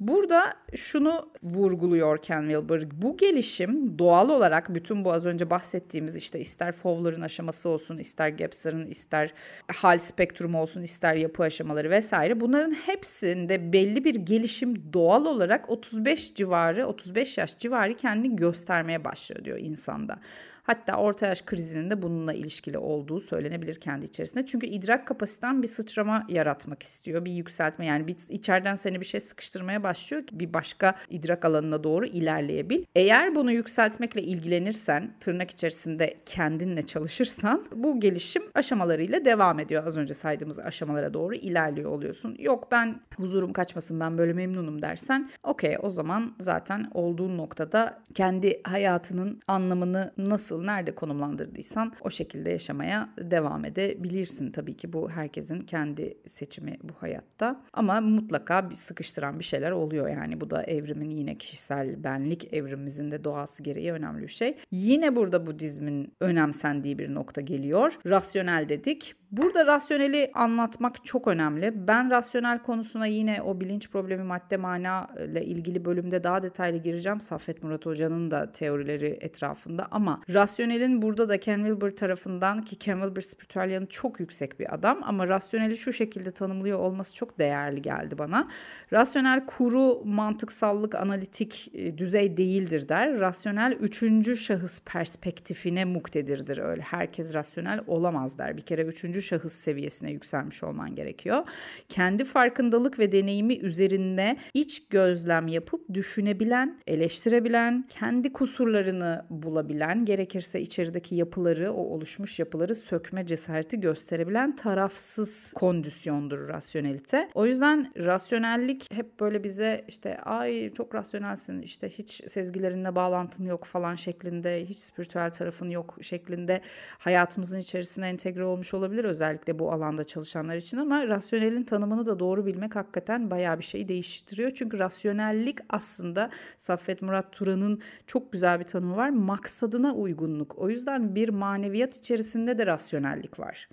Burada 0.00 0.54
şunu 0.76 1.28
vurguluyor 1.42 2.18
Ken 2.18 2.42
Wilber. 2.42 3.02
Bu 3.02 3.16
gelişim 3.16 3.98
doğal 3.98 4.28
olarak 4.28 4.74
bütün 4.74 5.04
bu 5.04 5.12
az 5.12 5.26
önce 5.26 5.50
bahsettiğimiz 5.50 6.16
işte 6.16 6.40
ister 6.40 6.72
Fowler'ın 6.72 7.20
aşaması 7.20 7.68
olsun, 7.68 7.98
ister 7.98 8.28
Gebser'ın, 8.28 8.86
ister 8.86 9.34
hal 9.74 9.98
spektrumu 9.98 10.60
olsun, 10.60 10.82
ister 10.82 11.14
yapı 11.14 11.42
aşamaları 11.42 11.90
vesaire 11.90 12.40
bunların 12.40 12.72
hepsinde 12.72 13.72
belli 13.72 14.04
bir 14.04 14.14
gelişim 14.14 14.92
doğal 14.92 15.24
olarak 15.24 15.70
35 15.70 16.34
civarı, 16.34 16.86
35 16.86 17.38
yaş 17.38 17.58
civarı 17.58 17.94
kendini 17.94 18.36
göstermeye 18.36 19.04
başlıyor 19.04 19.44
diyor 19.44 19.58
insanda. 19.58 20.18
Hatta 20.68 20.96
orta 20.96 21.26
yaş 21.26 21.42
krizinin 21.42 21.90
de 21.90 22.02
bununla 22.02 22.32
ilişkili 22.32 22.78
olduğu 22.78 23.20
söylenebilir 23.20 23.80
kendi 23.80 24.06
içerisinde. 24.06 24.46
Çünkü 24.46 24.66
idrak 24.66 25.06
kapasiten 25.06 25.62
bir 25.62 25.68
sıçrama 25.68 26.26
yaratmak 26.28 26.82
istiyor. 26.82 27.24
Bir 27.24 27.32
yükseltme 27.32 27.86
yani 27.86 28.06
bir 28.06 28.16
içeriden 28.28 28.74
seni 28.74 29.00
bir 29.00 29.04
şey 29.04 29.20
sıkıştırmaya 29.20 29.82
başlıyor 29.82 30.26
ki 30.26 30.40
bir 30.40 30.52
başka 30.52 30.94
idrak 31.10 31.44
alanına 31.44 31.84
doğru 31.84 32.06
ilerleyebil. 32.06 32.84
Eğer 32.94 33.34
bunu 33.34 33.52
yükseltmekle 33.52 34.22
ilgilenirsen, 34.22 35.14
tırnak 35.20 35.50
içerisinde 35.50 36.18
kendinle 36.26 36.82
çalışırsan 36.82 37.66
bu 37.74 38.00
gelişim 38.00 38.42
aşamalarıyla 38.54 39.24
devam 39.24 39.60
ediyor. 39.60 39.86
Az 39.86 39.96
önce 39.96 40.14
saydığımız 40.14 40.58
aşamalara 40.58 41.14
doğru 41.14 41.34
ilerliyor 41.34 41.90
oluyorsun. 41.90 42.36
Yok 42.38 42.68
ben 42.72 43.00
huzurum 43.16 43.52
kaçmasın 43.52 44.00
ben 44.00 44.18
böyle 44.18 44.32
memnunum 44.32 44.82
dersen 44.82 45.30
okey 45.42 45.76
o 45.82 45.90
zaman 45.90 46.34
zaten 46.40 46.90
olduğun 46.94 47.38
noktada 47.38 48.02
kendi 48.14 48.60
hayatının 48.64 49.40
anlamını 49.46 50.12
nasıl 50.18 50.57
nasıl 50.58 50.64
nerede 50.64 50.94
konumlandırdıysan 50.94 51.92
o 52.00 52.10
şekilde 52.10 52.50
yaşamaya 52.50 53.08
devam 53.18 53.64
edebilirsin. 53.64 54.50
Tabii 54.50 54.76
ki 54.76 54.92
bu 54.92 55.10
herkesin 55.10 55.60
kendi 55.60 56.14
seçimi 56.26 56.78
bu 56.82 56.92
hayatta. 57.00 57.60
Ama 57.72 58.00
mutlaka 58.00 58.70
bir 58.70 58.74
sıkıştıran 58.74 59.38
bir 59.38 59.44
şeyler 59.44 59.70
oluyor 59.70 60.08
yani. 60.08 60.40
Bu 60.40 60.50
da 60.50 60.62
evrimin 60.62 61.10
yine 61.10 61.38
kişisel 61.38 62.04
benlik 62.04 62.54
evrimimizin 62.54 63.10
de 63.10 63.24
doğası 63.24 63.62
gereği 63.62 63.92
önemli 63.92 64.22
bir 64.22 64.28
şey. 64.32 64.56
Yine 64.70 65.16
burada 65.16 65.46
Budizmin 65.46 66.12
önemsendiği 66.20 66.98
bir 66.98 67.14
nokta 67.14 67.40
geliyor. 67.40 67.98
Rasyonel 68.06 68.68
dedik. 68.68 69.14
Burada 69.32 69.66
rasyoneli 69.66 70.30
anlatmak 70.34 71.04
çok 71.04 71.28
önemli. 71.28 71.72
Ben 71.88 72.10
rasyonel 72.10 72.58
konusuna 72.58 73.06
yine 73.06 73.42
o 73.42 73.60
bilinç 73.60 73.90
problemi 73.90 74.22
madde 74.22 74.56
mana 74.56 75.08
ile 75.18 75.44
ilgili 75.44 75.84
bölümde 75.84 76.24
daha 76.24 76.42
detaylı 76.42 76.78
gireceğim. 76.78 77.20
Saffet 77.20 77.62
Murat 77.62 77.86
Hoca'nın 77.86 78.30
da 78.30 78.52
teorileri 78.52 79.18
etrafında 79.20 79.88
ama 79.90 80.20
rasyonelin 80.28 81.02
burada 81.02 81.28
da 81.28 81.40
Ken 81.40 81.58
Wilber 81.58 81.90
tarafından 81.90 82.62
ki 82.62 82.76
Ken 82.76 82.94
Wilber 82.94 83.20
spiritüel 83.20 83.86
çok 83.86 84.20
yüksek 84.20 84.60
bir 84.60 84.74
adam 84.74 85.00
ama 85.02 85.28
rasyoneli 85.28 85.76
şu 85.76 85.92
şekilde 85.92 86.30
tanımlıyor 86.30 86.78
olması 86.78 87.14
çok 87.14 87.38
değerli 87.38 87.82
geldi 87.82 88.18
bana. 88.18 88.48
Rasyonel 88.92 89.46
kuru 89.46 90.04
mantıksallık 90.04 90.94
analitik 90.94 91.70
e, 91.74 91.98
düzey 91.98 92.36
değildir 92.36 92.88
der. 92.88 93.20
Rasyonel 93.20 93.72
üçüncü 93.72 94.36
şahıs 94.36 94.80
perspektifine 94.80 95.84
muktedirdir 95.84 96.58
öyle. 96.58 96.82
Herkes 96.82 97.34
rasyonel 97.34 97.80
olamaz 97.86 98.38
der. 98.38 98.56
Bir 98.56 98.62
kere 98.62 98.82
üçüncü 98.82 99.17
üçüncü 99.18 99.22
şahıs 99.22 99.52
seviyesine 99.52 100.10
yükselmiş 100.10 100.62
olman 100.62 100.94
gerekiyor. 100.94 101.48
Kendi 101.88 102.24
farkındalık 102.24 102.98
ve 102.98 103.12
deneyimi 103.12 103.58
üzerinde 103.58 104.36
iç 104.54 104.88
gözlem 104.88 105.48
yapıp 105.48 105.94
düşünebilen, 105.94 106.80
eleştirebilen, 106.86 107.86
kendi 107.88 108.32
kusurlarını 108.32 109.24
bulabilen, 109.30 110.04
gerekirse 110.04 110.60
içerideki 110.60 111.14
yapıları, 111.14 111.72
o 111.72 111.80
oluşmuş 111.80 112.38
yapıları 112.38 112.74
sökme 112.74 113.26
cesareti 113.26 113.80
gösterebilen 113.80 114.56
tarafsız 114.56 115.52
kondisyondur 115.52 116.48
rasyonelite. 116.48 117.28
O 117.34 117.46
yüzden 117.46 117.92
rasyonellik 117.96 118.92
hep 118.92 119.20
böyle 119.20 119.44
bize 119.44 119.84
işte 119.88 120.18
ay 120.18 120.72
çok 120.72 120.94
rasyonelsin 120.94 121.62
işte 121.62 121.88
hiç 121.88 122.30
sezgilerinle 122.30 122.94
bağlantın 122.94 123.44
yok 123.44 123.64
falan 123.64 123.94
şeklinde, 123.94 124.64
hiç 124.66 124.78
spiritüel 124.78 125.30
tarafın 125.30 125.70
yok 125.70 125.96
şeklinde 126.00 126.60
hayatımızın 126.98 127.58
içerisine 127.58 128.08
entegre 128.08 128.44
olmuş 128.44 128.74
olabilir 128.74 129.04
özellikle 129.08 129.58
bu 129.58 129.72
alanda 129.72 130.04
çalışanlar 130.04 130.56
için 130.56 130.76
ama 130.76 131.08
rasyonelin 131.08 131.64
tanımını 131.64 132.06
da 132.06 132.18
doğru 132.18 132.46
bilmek 132.46 132.76
hakikaten 132.76 133.30
bayağı 133.30 133.58
bir 133.58 133.64
şey 133.64 133.88
değiştiriyor. 133.88 134.50
Çünkü 134.54 134.78
rasyonellik 134.78 135.58
aslında 135.68 136.30
Saffet 136.56 137.02
Murat 137.02 137.32
Turan'ın 137.32 137.80
çok 138.06 138.32
güzel 138.32 138.60
bir 138.60 138.64
tanımı 138.64 138.96
var. 138.96 139.08
Maksadına 139.08 139.94
uygunluk. 139.94 140.58
O 140.58 140.70
yüzden 140.70 141.14
bir 141.14 141.28
maneviyat 141.28 141.96
içerisinde 141.96 142.58
de 142.58 142.66
rasyonellik 142.66 143.38
var. 143.38 143.68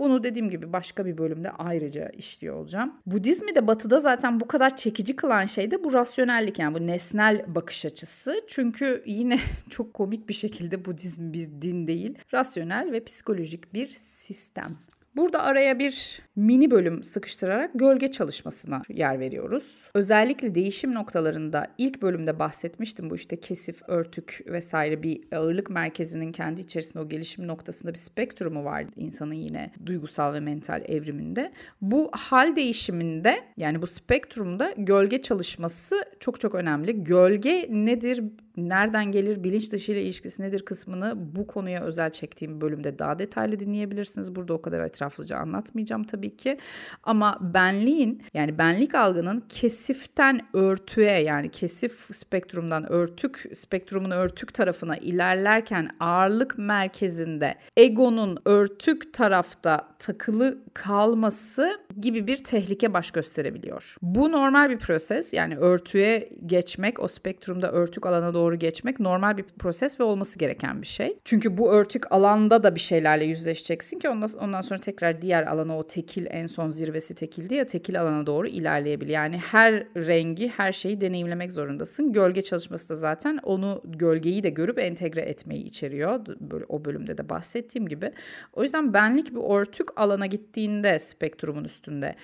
Bunu 0.00 0.22
dediğim 0.22 0.50
gibi 0.50 0.72
başka 0.72 1.06
bir 1.06 1.18
bölümde 1.18 1.50
ayrıca 1.50 2.08
işliyor 2.08 2.56
olacağım. 2.56 2.94
Budizmi 3.06 3.54
de 3.54 3.66
batıda 3.66 4.00
zaten 4.00 4.40
bu 4.40 4.48
kadar 4.48 4.76
çekici 4.76 5.16
kılan 5.16 5.46
şey 5.46 5.70
de 5.70 5.84
bu 5.84 5.92
rasyonellik 5.92 6.58
yani 6.58 6.74
bu 6.74 6.86
nesnel 6.86 7.54
bakış 7.54 7.84
açısı. 7.84 8.44
Çünkü 8.48 9.02
yine 9.06 9.38
çok 9.70 9.94
komik 9.94 10.28
bir 10.28 10.34
şekilde 10.34 10.84
Budizm 10.84 11.32
bir 11.32 11.48
din 11.62 11.86
değil. 11.86 12.18
Rasyonel 12.34 12.92
ve 12.92 13.04
psikolojik 13.04 13.74
bir 13.74 13.88
sistem. 13.88 14.78
Burada 15.16 15.42
araya 15.42 15.78
bir 15.78 16.22
mini 16.36 16.70
bölüm 16.70 17.04
sıkıştırarak 17.04 17.70
gölge 17.74 18.10
çalışmasına 18.10 18.82
yer 18.88 19.20
veriyoruz. 19.20 19.88
Özellikle 19.94 20.54
değişim 20.54 20.94
noktalarında 20.94 21.66
ilk 21.78 22.02
bölümde 22.02 22.38
bahsetmiştim 22.38 23.10
bu 23.10 23.14
işte 23.14 23.40
kesif, 23.40 23.82
örtük 23.88 24.40
vesaire 24.46 25.02
bir 25.02 25.20
ağırlık 25.32 25.70
merkezinin 25.70 26.32
kendi 26.32 26.60
içerisinde 26.60 27.00
o 27.00 27.08
gelişim 27.08 27.46
noktasında 27.46 27.92
bir 27.92 27.98
spektrumu 27.98 28.64
var 28.64 28.84
insanın 28.96 29.34
yine 29.34 29.70
duygusal 29.86 30.34
ve 30.34 30.40
mental 30.40 30.82
evriminde. 30.88 31.52
Bu 31.80 32.10
hal 32.12 32.56
değişiminde 32.56 33.36
yani 33.56 33.82
bu 33.82 33.86
spektrumda 33.86 34.74
gölge 34.76 35.22
çalışması 35.22 36.04
çok 36.20 36.40
çok 36.40 36.54
önemli. 36.54 37.04
Gölge 37.04 37.66
nedir? 37.70 38.24
Nereden 38.56 39.12
gelir, 39.12 39.44
bilinç 39.44 39.72
dışı 39.72 39.92
ile 39.92 40.02
ilişkisi 40.02 40.42
nedir 40.42 40.64
kısmını 40.64 41.14
bu 41.36 41.46
konuya 41.46 41.82
özel 41.82 42.10
çektiğim 42.10 42.60
bölümde 42.60 42.98
daha 42.98 43.18
detaylı 43.18 43.60
dinleyebilirsiniz. 43.60 44.36
Burada 44.36 44.54
o 44.54 44.62
kadar 44.62 44.80
etraflıca 44.80 45.36
anlatmayacağım 45.36 46.04
tabii 46.04 46.36
ki. 46.36 46.58
Ama 47.02 47.38
benliğin 47.40 48.22
yani 48.34 48.58
benlik 48.58 48.94
algının 48.94 49.44
kesiften 49.48 50.40
örtüye 50.52 51.22
yani 51.22 51.50
kesif 51.50 52.08
spektrumdan 52.12 52.92
örtük 52.92 53.44
spektrumun 53.52 54.10
örtük 54.10 54.54
tarafına 54.54 54.96
ilerlerken 54.96 55.88
ağırlık 56.00 56.58
merkezinde 56.58 57.54
egonun 57.76 58.38
örtük 58.44 59.14
tarafta 59.14 59.88
takılı 59.98 60.58
kalması 60.74 61.80
gibi 62.00 62.26
bir 62.26 62.44
tehlike 62.44 62.94
baş 62.94 63.10
gösterebiliyor. 63.10 63.96
Bu 64.02 64.32
normal 64.32 64.70
bir 64.70 64.78
proses 64.78 65.32
yani 65.32 65.56
örtüye 65.56 66.28
geçmek 66.46 67.00
o 67.00 67.08
spektrumda 67.08 67.72
örtük 67.72 68.06
alana 68.06 68.34
doğru 68.34 68.39
geçmek 68.48 69.00
normal 69.00 69.36
bir 69.36 69.42
proses 69.42 70.00
ve 70.00 70.04
olması 70.04 70.38
gereken 70.38 70.82
bir 70.82 70.86
şey. 70.86 71.18
Çünkü 71.24 71.58
bu 71.58 71.72
örtük 71.72 72.12
alanda 72.12 72.62
da 72.62 72.74
bir 72.74 72.80
şeylerle 72.80 73.24
yüzleşeceksin 73.24 73.98
ki 73.98 74.08
ondan, 74.08 74.30
ondan 74.40 74.60
sonra 74.60 74.80
tekrar 74.80 75.22
diğer 75.22 75.46
alana 75.46 75.78
o 75.78 75.86
tekil 75.86 76.26
en 76.30 76.46
son 76.46 76.70
zirvesi 76.70 77.14
tekildi 77.14 77.54
ya 77.54 77.66
tekil 77.66 78.00
alana 78.00 78.26
doğru 78.26 78.48
ilerleyebilir. 78.48 79.10
Yani 79.12 79.38
her 79.38 79.86
rengi 79.96 80.48
her 80.48 80.72
şeyi 80.72 81.00
deneyimlemek 81.00 81.52
zorundasın. 81.52 82.12
Gölge 82.12 82.42
çalışması 82.42 82.88
da 82.88 82.94
zaten 82.94 83.38
onu 83.42 83.82
gölgeyi 83.84 84.42
de 84.42 84.50
görüp 84.50 84.78
entegre 84.78 85.20
etmeyi 85.20 85.64
içeriyor. 85.64 86.26
Böyle 86.40 86.64
o 86.68 86.84
bölümde 86.84 87.18
de 87.18 87.28
bahsettiğim 87.28 87.88
gibi. 87.88 88.12
O 88.52 88.62
yüzden 88.62 88.94
benlik 88.94 89.34
bir 89.34 89.60
örtük 89.60 90.00
alana 90.00 90.26
gittiğinde 90.26 90.98
spektrumun 90.98 91.64
üstünde 91.64 92.14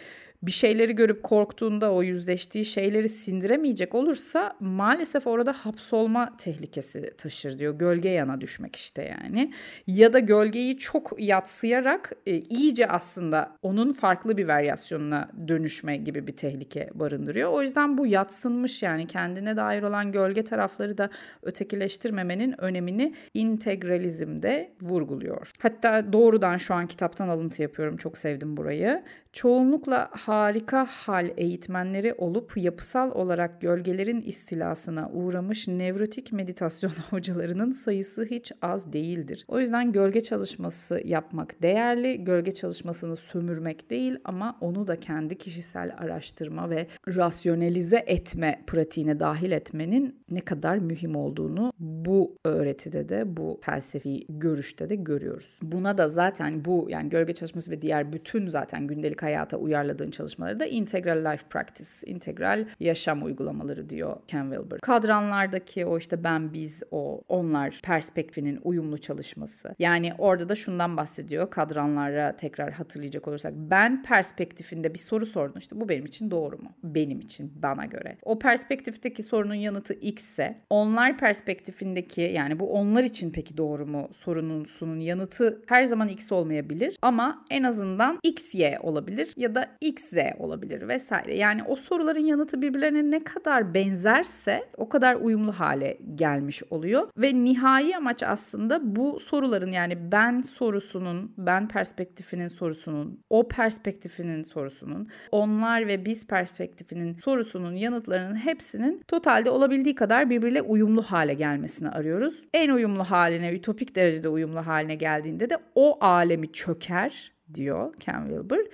bir 0.43 0.53
şeyleri 0.53 0.95
görüp 0.95 1.23
korktuğunda 1.23 1.93
o 1.93 2.03
yüzleştiği 2.03 2.65
şeyleri 2.65 3.09
sindiremeyecek 3.09 3.95
olursa 3.95 4.57
maalesef 4.61 5.27
orada 5.27 5.53
hapsolma 5.53 6.37
tehlikesi 6.37 7.15
taşır 7.19 7.59
diyor. 7.59 7.75
Gölge 7.79 8.09
yana 8.09 8.41
düşmek 8.41 8.77
işte 8.77 9.03
yani. 9.03 9.53
Ya 9.87 10.13
da 10.13 10.19
gölgeyi 10.19 10.79
çok 10.79 11.13
yatsıyarak 11.19 12.13
e, 12.27 12.37
iyice 12.37 12.89
aslında 12.89 13.57
onun 13.63 13.93
farklı 13.93 14.37
bir 14.37 14.49
varyasyonuna 14.49 15.31
dönüşme 15.49 15.97
gibi 15.97 16.27
bir 16.27 16.37
tehlike 16.37 16.91
barındırıyor. 16.95 17.53
O 17.53 17.63
yüzden 17.63 17.99
bu 17.99 18.07
yatsınmış 18.07 18.83
yani 18.83 19.07
kendine 19.07 19.57
dair 19.57 19.83
olan 19.83 20.13
gölge 20.13 20.45
tarafları 20.45 20.99
da 20.99 21.11
ötekileştirmemenin 21.43 22.61
önemini 22.61 23.15
integralizmde 23.35 24.71
vurguluyor. 24.81 25.53
Hatta 25.59 26.13
doğrudan 26.13 26.57
şu 26.57 26.75
an 26.75 26.87
kitaptan 26.87 27.29
alıntı 27.29 27.63
yapıyorum. 27.63 27.97
Çok 27.97 28.19
sevdim 28.19 28.57
burayı 28.57 29.03
çoğunlukla 29.37 30.09
harika 30.13 30.87
hal 30.87 31.31
eğitmenleri 31.37 32.15
olup 32.15 32.57
yapısal 32.57 33.11
olarak 33.11 33.61
gölgelerin 33.61 34.21
istilasına 34.21 35.11
uğramış 35.11 35.69
nevrotik 35.69 36.33
meditasyon 36.33 36.91
hocalarının 37.11 37.71
sayısı 37.71 38.25
hiç 38.25 38.53
az 38.63 38.93
değildir. 38.93 39.45
O 39.49 39.61
yüzden 39.61 39.93
gölge 39.93 40.23
çalışması 40.23 41.01
yapmak 41.05 41.63
değerli, 41.63 42.25
gölge 42.25 42.55
çalışmasını 42.55 43.17
sömürmek 43.17 43.91
değil 43.91 44.19
ama 44.25 44.59
onu 44.61 44.87
da 44.87 45.01
kendi 45.01 45.39
kişisel 45.39 45.95
araştırma 45.99 46.71
ve 46.71 46.87
rasyonelize 47.09 48.05
etme 48.07 48.63
pratiğine 48.67 49.21
dahil 49.21 49.51
etmenin 49.51 50.21
ne 50.31 50.41
kadar 50.41 50.79
mühim 50.79 51.17
olduğunu 51.17 51.73
bu 51.79 52.39
öğretide 52.45 53.09
de 53.09 53.37
bu 53.37 53.61
felsefi 53.63 54.27
görüşte 54.29 54.91
de 54.91 54.95
görüyoruz. 54.95 55.59
Buna 55.63 55.99
da 55.99 56.09
zaten 56.09 56.65
bu 56.65 56.87
yani 56.91 57.09
gölge 57.09 57.35
çalışması 57.35 57.71
ve 57.71 57.83
diğer 57.83 58.13
bütün 58.13 58.47
zaten 58.47 58.87
gündelik 58.87 59.23
hayata 59.23 59.57
uyarladığın 59.57 60.11
çalışmaları 60.11 60.61
da 60.61 60.67
integral 60.67 61.33
life 61.33 61.49
practice, 61.51 61.91
integral 62.07 62.67
yaşam 62.81 63.23
uygulamaları 63.23 63.91
diyor 63.91 64.17
Ken 64.27 64.51
Wilber. 64.51 64.81
Kadranlardaki 64.81 65.87
o 65.87 65.99
işte 65.99 66.25
ben, 66.25 66.53
biz, 66.53 66.83
o, 66.91 67.23
onlar 67.29 67.81
perspektifinin 67.83 68.61
uyumlu 68.65 68.99
çalışması. 68.99 69.75
Yani 69.79 70.13
orada 70.19 70.49
da 70.49 70.55
şundan 70.55 70.97
bahsediyor. 70.97 71.51
Kadranlara 71.51 72.37
tekrar 72.37 72.73
hatırlayacak 72.73 73.29
olursak. 73.29 73.53
Ben 73.57 74.03
perspektifinde 74.03 74.95
bir 74.95 74.99
soru 74.99 75.27
sordun. 75.27 75.59
İşte 75.59 75.81
bu 75.81 75.89
benim 75.89 76.07
için 76.07 76.31
doğru 76.31 76.59
mu? 76.59 76.73
Benim 76.83 77.21
için, 77.21 77.53
bana 77.63 77.85
göre. 77.85 78.17
O 78.23 78.39
perspektifteki 78.39 79.23
sorunun 79.23 79.55
yanıtı 79.55 79.95
X 79.95 80.16
ise 80.19 80.57
onlar 80.71 81.19
perspektifindeki 81.19 82.21
yani 82.21 82.61
bu 82.61 82.73
onlar 82.73 83.05
için 83.05 83.31
peki 83.31 83.57
doğru 83.57 83.87
mu 83.87 84.09
sorunun 84.13 84.65
sunun 84.65 85.01
yanıtı 85.01 85.63
her 85.67 85.85
zaman 85.85 86.09
X 86.09 86.33
olmayabilir 86.33 86.97
ama 87.03 87.45
en 87.51 87.63
azından 87.63 88.19
X, 88.23 88.55
Y 88.55 88.79
olabilir 88.83 89.33
ya 89.37 89.55
da 89.55 89.69
XZ 89.81 90.15
olabilir 90.39 90.89
vesaire. 90.89 91.37
Yani 91.37 91.63
o 91.63 91.77
soruların 91.77 92.25
yanıtı 92.25 92.63
birbirlerine 92.63 93.11
ne 93.11 93.25
kadar 93.25 93.75
benzerse 93.75 94.65
o 94.77 94.89
kadar 94.89 95.15
uyumlu 95.15 95.53
hale 95.53 95.99
gelmiş 96.15 96.63
oluyor 96.71 97.09
ve 97.19 97.35
nihai 97.35 97.97
amaç 97.97 98.23
aslında 98.23 98.97
bu 98.97 99.21
soruların 99.21 99.73
yani 99.73 100.13
ben 100.13 100.41
sorusunun, 100.41 101.35
ben 101.39 101.69
perspektifinin 101.69 102.49
sorusunun, 102.49 103.21
o 103.31 103.49
perspektifinin 103.49 104.43
sorusunun, 104.43 105.09
onlar 105.31 105.89
ve 105.89 106.05
biz 106.05 106.27
perspektifinin 106.27 107.19
sorusunun 107.25 107.75
yanıtlarının 107.75 108.37
hepsinin 108.37 109.03
totalde 109.09 109.51
olabildiği 109.51 109.95
kadar 109.95 110.06
birbiriyle 110.11 110.63
uyumlu 110.63 111.03
hale 111.03 111.35
gelmesini 111.35 111.89
arıyoruz. 111.89 112.45
En 112.55 112.71
uyumlu 112.71 113.05
haline, 113.05 113.53
ütopik 113.53 113.97
derecede 113.97 114.29
uyumlu 114.29 114.67
haline 114.67 114.95
geldiğinde 114.95 115.51
de 115.51 115.59
o 115.75 116.05
alemi 116.05 116.53
çöker 116.53 117.33
diyor 117.55 117.95
Ken 118.01 118.29
Wilber. 118.29 118.67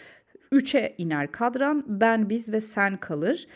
Üçe 0.53 0.95
iner 0.99 1.33
kadran 1.33 1.85
ben 1.87 2.29
biz 2.29 2.53
ve 2.53 2.61
sen 2.61 2.97
kalır. 2.97 3.47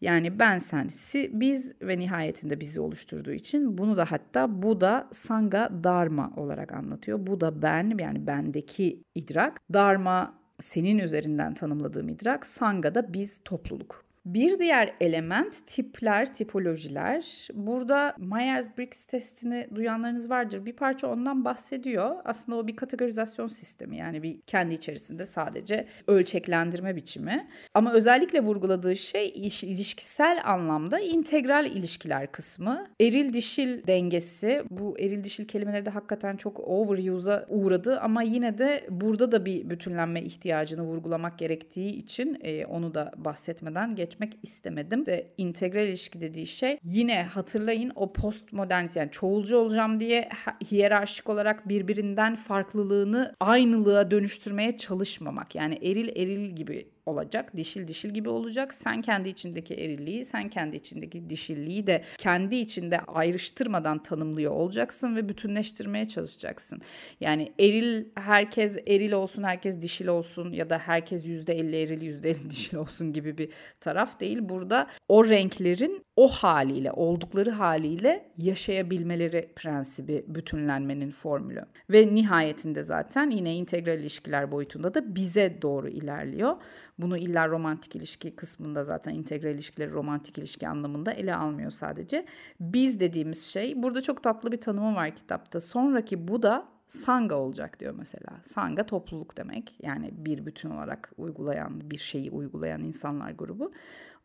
Yani 0.00 0.38
ben 0.38 0.58
sen 0.58 0.88
si, 0.88 1.30
biz 1.32 1.74
ve 1.82 1.98
nihayetinde 1.98 2.60
bizi 2.60 2.80
oluşturduğu 2.80 3.32
için 3.32 3.78
bunu 3.78 3.96
da 3.96 4.04
hatta 4.04 4.62
bu 4.62 4.80
da 4.80 5.08
sanga 5.12 5.70
dharma 5.84 6.32
olarak 6.36 6.72
anlatıyor. 6.72 7.26
Bu 7.26 7.40
da 7.40 7.62
ben 7.62 7.98
yani 7.98 8.26
bendeki 8.26 9.02
idrak. 9.14 9.60
Dharma 9.72 10.34
senin 10.60 10.98
üzerinden 10.98 11.54
tanımladığım 11.54 12.08
idrak. 12.08 12.46
Sanga 12.46 12.94
da 12.94 13.12
biz 13.12 13.40
topluluk. 13.44 14.05
Bir 14.26 14.58
diğer 14.58 14.94
element 15.00 15.66
tipler, 15.66 16.34
tipolojiler. 16.34 17.48
Burada 17.54 18.14
Myers-Briggs 18.18 19.06
testini 19.06 19.68
duyanlarınız 19.74 20.30
vardır. 20.30 20.66
Bir 20.66 20.72
parça 20.72 21.08
ondan 21.08 21.44
bahsediyor. 21.44 22.16
Aslında 22.24 22.58
o 22.58 22.66
bir 22.66 22.76
kategorizasyon 22.76 23.46
sistemi 23.46 23.96
yani 23.96 24.22
bir 24.22 24.40
kendi 24.40 24.74
içerisinde 24.74 25.26
sadece 25.26 25.86
ölçeklendirme 26.06 26.96
biçimi. 26.96 27.48
Ama 27.74 27.92
özellikle 27.92 28.40
vurguladığı 28.40 28.96
şey 28.96 29.28
ilişkisel 29.62 30.40
anlamda 30.44 30.98
integral 30.98 31.66
ilişkiler 31.66 32.32
kısmı. 32.32 32.86
Eril 33.00 33.32
dişil 33.32 33.86
dengesi. 33.86 34.62
Bu 34.70 34.98
eril 34.98 35.24
dişil 35.24 35.48
kelimeleri 35.48 35.86
de 35.86 35.90
hakikaten 35.90 36.36
çok 36.36 36.60
overuse'a 36.60 37.46
uğradı 37.48 38.00
ama 38.00 38.22
yine 38.22 38.58
de 38.58 38.86
burada 38.90 39.32
da 39.32 39.46
bir 39.46 39.70
bütünlenme 39.70 40.22
ihtiyacını 40.22 40.82
vurgulamak 40.82 41.38
gerektiği 41.38 41.96
için 41.96 42.38
e, 42.40 42.66
onu 42.66 42.94
da 42.94 43.12
bahsetmeden 43.16 43.96
geçmek 44.16 44.38
istemedim. 44.42 45.06
De 45.06 45.26
integral 45.38 45.88
ilişki 45.88 46.20
dediği 46.20 46.46
şey 46.46 46.78
yine 46.84 47.22
hatırlayın 47.22 47.92
o 47.94 48.12
postmodernist 48.12 48.96
yani 48.96 49.10
çoğulcu 49.10 49.56
olacağım 49.56 50.00
diye 50.00 50.28
hiyerarşik 50.70 51.28
olarak 51.28 51.68
birbirinden 51.68 52.36
farklılığını 52.36 53.34
aynılığa 53.40 54.10
dönüştürmeye 54.10 54.76
çalışmamak. 54.76 55.54
Yani 55.54 55.78
eril 55.82 56.08
eril 56.08 56.56
gibi 56.56 56.95
olacak. 57.06 57.56
Dişil 57.56 57.88
dişil 57.88 58.08
gibi 58.08 58.28
olacak. 58.28 58.74
Sen 58.74 59.02
kendi 59.02 59.28
içindeki 59.28 59.74
erilliği, 59.74 60.24
sen 60.24 60.48
kendi 60.48 60.76
içindeki 60.76 61.30
dişilliği 61.30 61.86
de 61.86 62.04
kendi 62.18 62.56
içinde 62.56 63.00
ayrıştırmadan 63.00 64.02
tanımlıyor 64.02 64.52
olacaksın 64.52 65.16
ve 65.16 65.28
bütünleştirmeye 65.28 66.08
çalışacaksın. 66.08 66.80
Yani 67.20 67.52
eril 67.60 68.04
herkes 68.14 68.76
eril 68.86 69.12
olsun, 69.12 69.42
herkes 69.42 69.80
dişil 69.82 70.06
olsun 70.06 70.52
ya 70.52 70.70
da 70.70 70.78
herkes 70.78 71.26
%50 71.26 71.76
eril, 71.76 72.02
%50 72.02 72.50
dişil 72.50 72.76
olsun 72.76 73.12
gibi 73.12 73.38
bir 73.38 73.48
taraf 73.80 74.20
değil. 74.20 74.38
Burada 74.40 74.86
o 75.08 75.28
renklerin 75.28 76.05
o 76.16 76.28
haliyle, 76.28 76.92
oldukları 76.92 77.50
haliyle 77.50 78.30
yaşayabilmeleri 78.38 79.52
prensibi 79.56 80.24
bütünlenmenin 80.28 81.10
formülü. 81.10 81.64
Ve 81.90 82.14
nihayetinde 82.14 82.82
zaten 82.82 83.30
yine 83.30 83.54
integral 83.54 84.00
ilişkiler 84.00 84.52
boyutunda 84.52 84.94
da 84.94 85.14
bize 85.14 85.62
doğru 85.62 85.88
ilerliyor. 85.88 86.56
Bunu 86.98 87.18
illa 87.18 87.48
romantik 87.48 87.96
ilişki 87.96 88.36
kısmında 88.36 88.84
zaten 88.84 89.14
integral 89.14 89.54
ilişkileri 89.54 89.92
romantik 89.92 90.38
ilişki 90.38 90.68
anlamında 90.68 91.12
ele 91.12 91.34
almıyor 91.34 91.70
sadece. 91.70 92.26
Biz 92.60 93.00
dediğimiz 93.00 93.44
şey 93.44 93.82
burada 93.82 94.02
çok 94.02 94.22
tatlı 94.22 94.52
bir 94.52 94.60
tanımı 94.60 94.94
var 94.94 95.16
kitapta. 95.16 95.60
Sonraki 95.60 96.28
bu 96.28 96.42
da 96.42 96.68
sanga 96.88 97.34
olacak 97.34 97.80
diyor 97.80 97.94
mesela. 97.98 98.40
Sanga 98.44 98.86
topluluk 98.86 99.36
demek. 99.36 99.74
Yani 99.82 100.10
bir 100.12 100.46
bütün 100.46 100.70
olarak 100.70 101.12
uygulayan, 101.16 101.90
bir 101.90 101.98
şeyi 101.98 102.30
uygulayan 102.30 102.82
insanlar 102.82 103.30
grubu. 103.30 103.72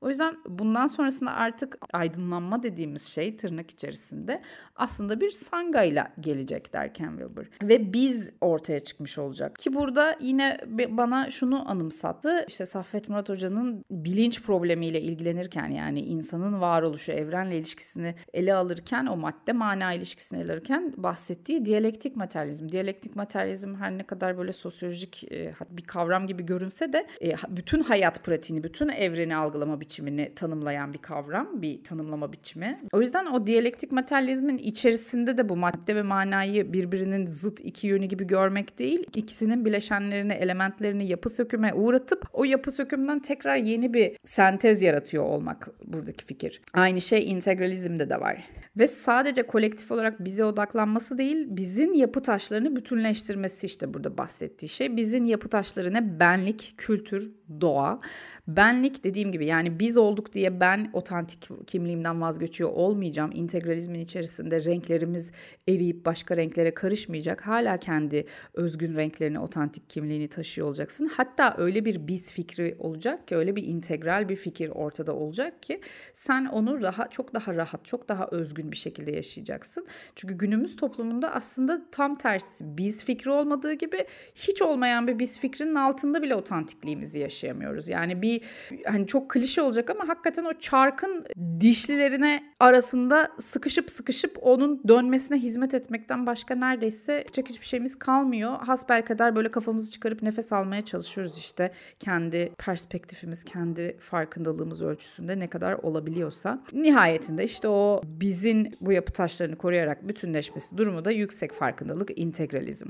O 0.01 0.09
yüzden 0.09 0.37
bundan 0.47 0.87
sonrasında 0.87 1.31
artık 1.31 1.77
aydınlanma 1.93 2.63
dediğimiz 2.63 3.07
şey 3.07 3.37
tırnak 3.37 3.71
içerisinde 3.71 4.41
aslında 4.75 5.21
bir 5.21 5.31
sangayla 5.31 6.13
gelecek 6.19 6.73
der 6.73 6.93
Ken 6.93 7.17
Wilber. 7.17 7.45
Ve 7.63 7.93
biz 7.93 8.31
ortaya 8.41 8.79
çıkmış 8.79 9.17
olacak. 9.17 9.55
Ki 9.55 9.73
burada 9.75 10.17
yine 10.19 10.57
bana 10.89 11.31
şunu 11.31 11.69
anımsattı. 11.69 12.45
İşte 12.47 12.65
Saffet 12.65 13.09
Murat 13.09 13.29
Hoca'nın 13.29 13.85
bilinç 13.91 14.43
problemiyle 14.43 15.01
ilgilenirken 15.01 15.67
yani 15.67 16.01
insanın 16.01 16.61
varoluşu, 16.61 17.11
evrenle 17.11 17.57
ilişkisini 17.57 18.15
ele 18.33 18.53
alırken 18.53 19.05
o 19.05 19.17
madde 19.17 19.53
mana 19.53 19.93
ilişkisini 19.93 20.41
ele 20.41 20.51
alırken 20.51 20.93
bahsettiği 20.97 21.65
diyalektik 21.65 22.15
materyalizm. 22.15 22.69
Diyalektik 22.69 23.15
materyalizm 23.15 23.75
her 23.75 23.97
ne 23.97 24.03
kadar 24.03 24.37
böyle 24.37 24.53
sosyolojik 24.53 25.31
e, 25.31 25.53
bir 25.69 25.83
kavram 25.83 26.27
gibi 26.27 26.45
görünse 26.45 26.93
de 26.93 27.07
e, 27.21 27.35
bütün 27.49 27.81
hayat 27.81 28.23
pratiğini, 28.23 28.63
bütün 28.63 28.89
evreni 28.89 29.35
algılama 29.35 29.79
biçimi 29.79 29.90
biçimini 29.91 30.31
tanımlayan 30.35 30.93
bir 30.93 30.97
kavram, 30.97 31.61
bir 31.61 31.83
tanımlama 31.83 32.33
biçimi. 32.33 32.77
O 32.93 33.01
yüzden 33.01 33.25
o 33.25 33.47
diyalektik 33.47 33.91
materyalizmin 33.91 34.57
içerisinde 34.57 35.37
de 35.37 35.49
bu 35.49 35.55
madde 35.55 35.95
ve 35.95 36.01
manayı 36.01 36.73
birbirinin 36.73 37.25
zıt 37.25 37.59
iki 37.59 37.87
yönü 37.87 38.05
gibi 38.05 38.27
görmek 38.27 38.79
değil, 38.79 39.03
ikisinin 39.15 39.65
bileşenlerini, 39.65 40.33
elementlerini 40.33 41.07
yapı 41.07 41.29
söküme 41.29 41.73
uğratıp 41.73 42.25
o 42.33 42.43
yapı 42.43 42.71
sökümden 42.71 43.19
tekrar 43.19 43.55
yeni 43.55 43.93
bir 43.93 44.17
sentez 44.25 44.81
yaratıyor 44.81 45.23
olmak 45.23 45.69
buradaki 45.85 46.25
fikir. 46.25 46.61
Aynı 46.73 47.01
şey 47.01 47.31
integralizmde 47.31 48.09
de 48.09 48.19
var. 48.19 48.43
Ve 48.77 48.87
sadece 48.87 49.43
kolektif 49.43 49.91
olarak 49.91 50.23
bize 50.23 50.45
odaklanması 50.45 51.17
değil, 51.17 51.47
bizim 51.49 51.93
yapı 51.93 52.21
taşlarını 52.21 52.75
bütünleştirmesi 52.75 53.65
işte 53.65 53.93
burada 53.93 54.17
bahsettiği 54.17 54.69
şey. 54.69 54.97
Bizim 54.97 55.25
yapı 55.25 55.49
taşları 55.49 55.93
ne? 55.93 56.19
Benlik, 56.19 56.73
kültür, 56.77 57.31
doğa. 57.61 57.99
Benlik 58.47 59.03
dediğim 59.03 59.31
gibi 59.31 59.45
yani 59.45 59.79
biz 59.79 59.97
olduk 59.97 60.33
diye 60.33 60.59
ben 60.59 60.89
otantik 60.93 61.67
kimliğimden 61.67 62.21
vazgeçiyor 62.21 62.69
olmayacağım. 62.69 63.31
İntegralizmin 63.33 63.99
içerisinde 63.99 64.65
renklerimiz 64.65 65.31
eriyip 65.67 66.05
başka 66.05 66.37
renklere 66.37 66.73
karışmayacak. 66.73 67.47
Hala 67.47 67.77
kendi 67.77 68.25
özgün 68.53 68.95
renklerini, 68.95 69.39
otantik 69.39 69.89
kimliğini 69.89 70.27
taşıyor 70.27 70.67
olacaksın. 70.67 71.11
Hatta 71.13 71.55
öyle 71.57 71.85
bir 71.85 72.07
biz 72.07 72.33
fikri 72.33 72.75
olacak 72.79 73.27
ki 73.27 73.35
öyle 73.35 73.55
bir 73.55 73.63
integral 73.63 74.29
bir 74.29 74.35
fikir 74.35 74.69
ortada 74.69 75.15
olacak 75.15 75.63
ki 75.63 75.81
sen 76.13 76.45
onu 76.45 76.81
daha 76.81 77.07
çok 77.09 77.33
daha 77.33 77.55
rahat, 77.55 77.85
çok 77.85 78.09
daha 78.09 78.27
özgün 78.31 78.71
bir 78.71 78.77
şekilde 78.77 79.11
yaşayacaksın. 79.11 79.87
Çünkü 80.15 80.37
günümüz 80.37 80.75
toplumunda 80.75 81.33
aslında 81.33 81.81
tam 81.91 82.17
tersi 82.17 82.77
biz 82.77 83.05
fikri 83.05 83.31
olmadığı 83.31 83.73
gibi 83.73 84.05
hiç 84.35 84.61
olmayan 84.61 85.07
bir 85.07 85.19
biz 85.19 85.39
fikrinin 85.39 85.75
altında 85.75 86.21
bile 86.21 86.35
otantikliğimizi 86.35 87.19
yaşayamıyoruz. 87.41 87.87
Yani 87.87 88.21
bir 88.21 88.41
hani 88.85 89.07
çok 89.07 89.29
klişe 89.29 89.61
olacak 89.61 89.89
ama 89.89 90.07
hakikaten 90.07 90.45
o 90.45 90.53
çarkın 90.53 91.25
dişlilerine 91.59 92.43
arasında 92.59 93.31
sıkışıp 93.39 93.91
sıkışıp 93.91 94.37
onun 94.41 94.81
dönmesine 94.87 95.37
hizmet 95.37 95.73
etmekten 95.73 96.25
başka 96.25 96.55
neredeyse 96.55 97.13
yapacak 97.13 97.49
hiçbir 97.49 97.65
şeyimiz 97.65 97.99
kalmıyor. 97.99 98.57
Hasbel 98.59 99.05
kadar 99.05 99.35
böyle 99.35 99.51
kafamızı 99.51 99.91
çıkarıp 99.91 100.21
nefes 100.21 100.53
almaya 100.53 100.85
çalışıyoruz 100.85 101.37
işte 101.37 101.71
kendi 101.99 102.51
perspektifimiz, 102.57 103.43
kendi 103.43 103.97
farkındalığımız 103.99 104.81
ölçüsünde 104.81 105.39
ne 105.39 105.47
kadar 105.47 105.73
olabiliyorsa. 105.73 106.63
Nihayetinde 106.73 107.43
işte 107.43 107.67
o 107.67 108.01
bizim 108.05 108.71
bu 108.81 108.91
yapı 108.91 109.13
taşlarını 109.13 109.55
koruyarak 109.55 110.07
bütünleşmesi 110.07 110.77
durumu 110.77 111.05
da 111.05 111.11
yüksek 111.11 111.51
farkındalık, 111.51 112.19
integralizm. 112.19 112.89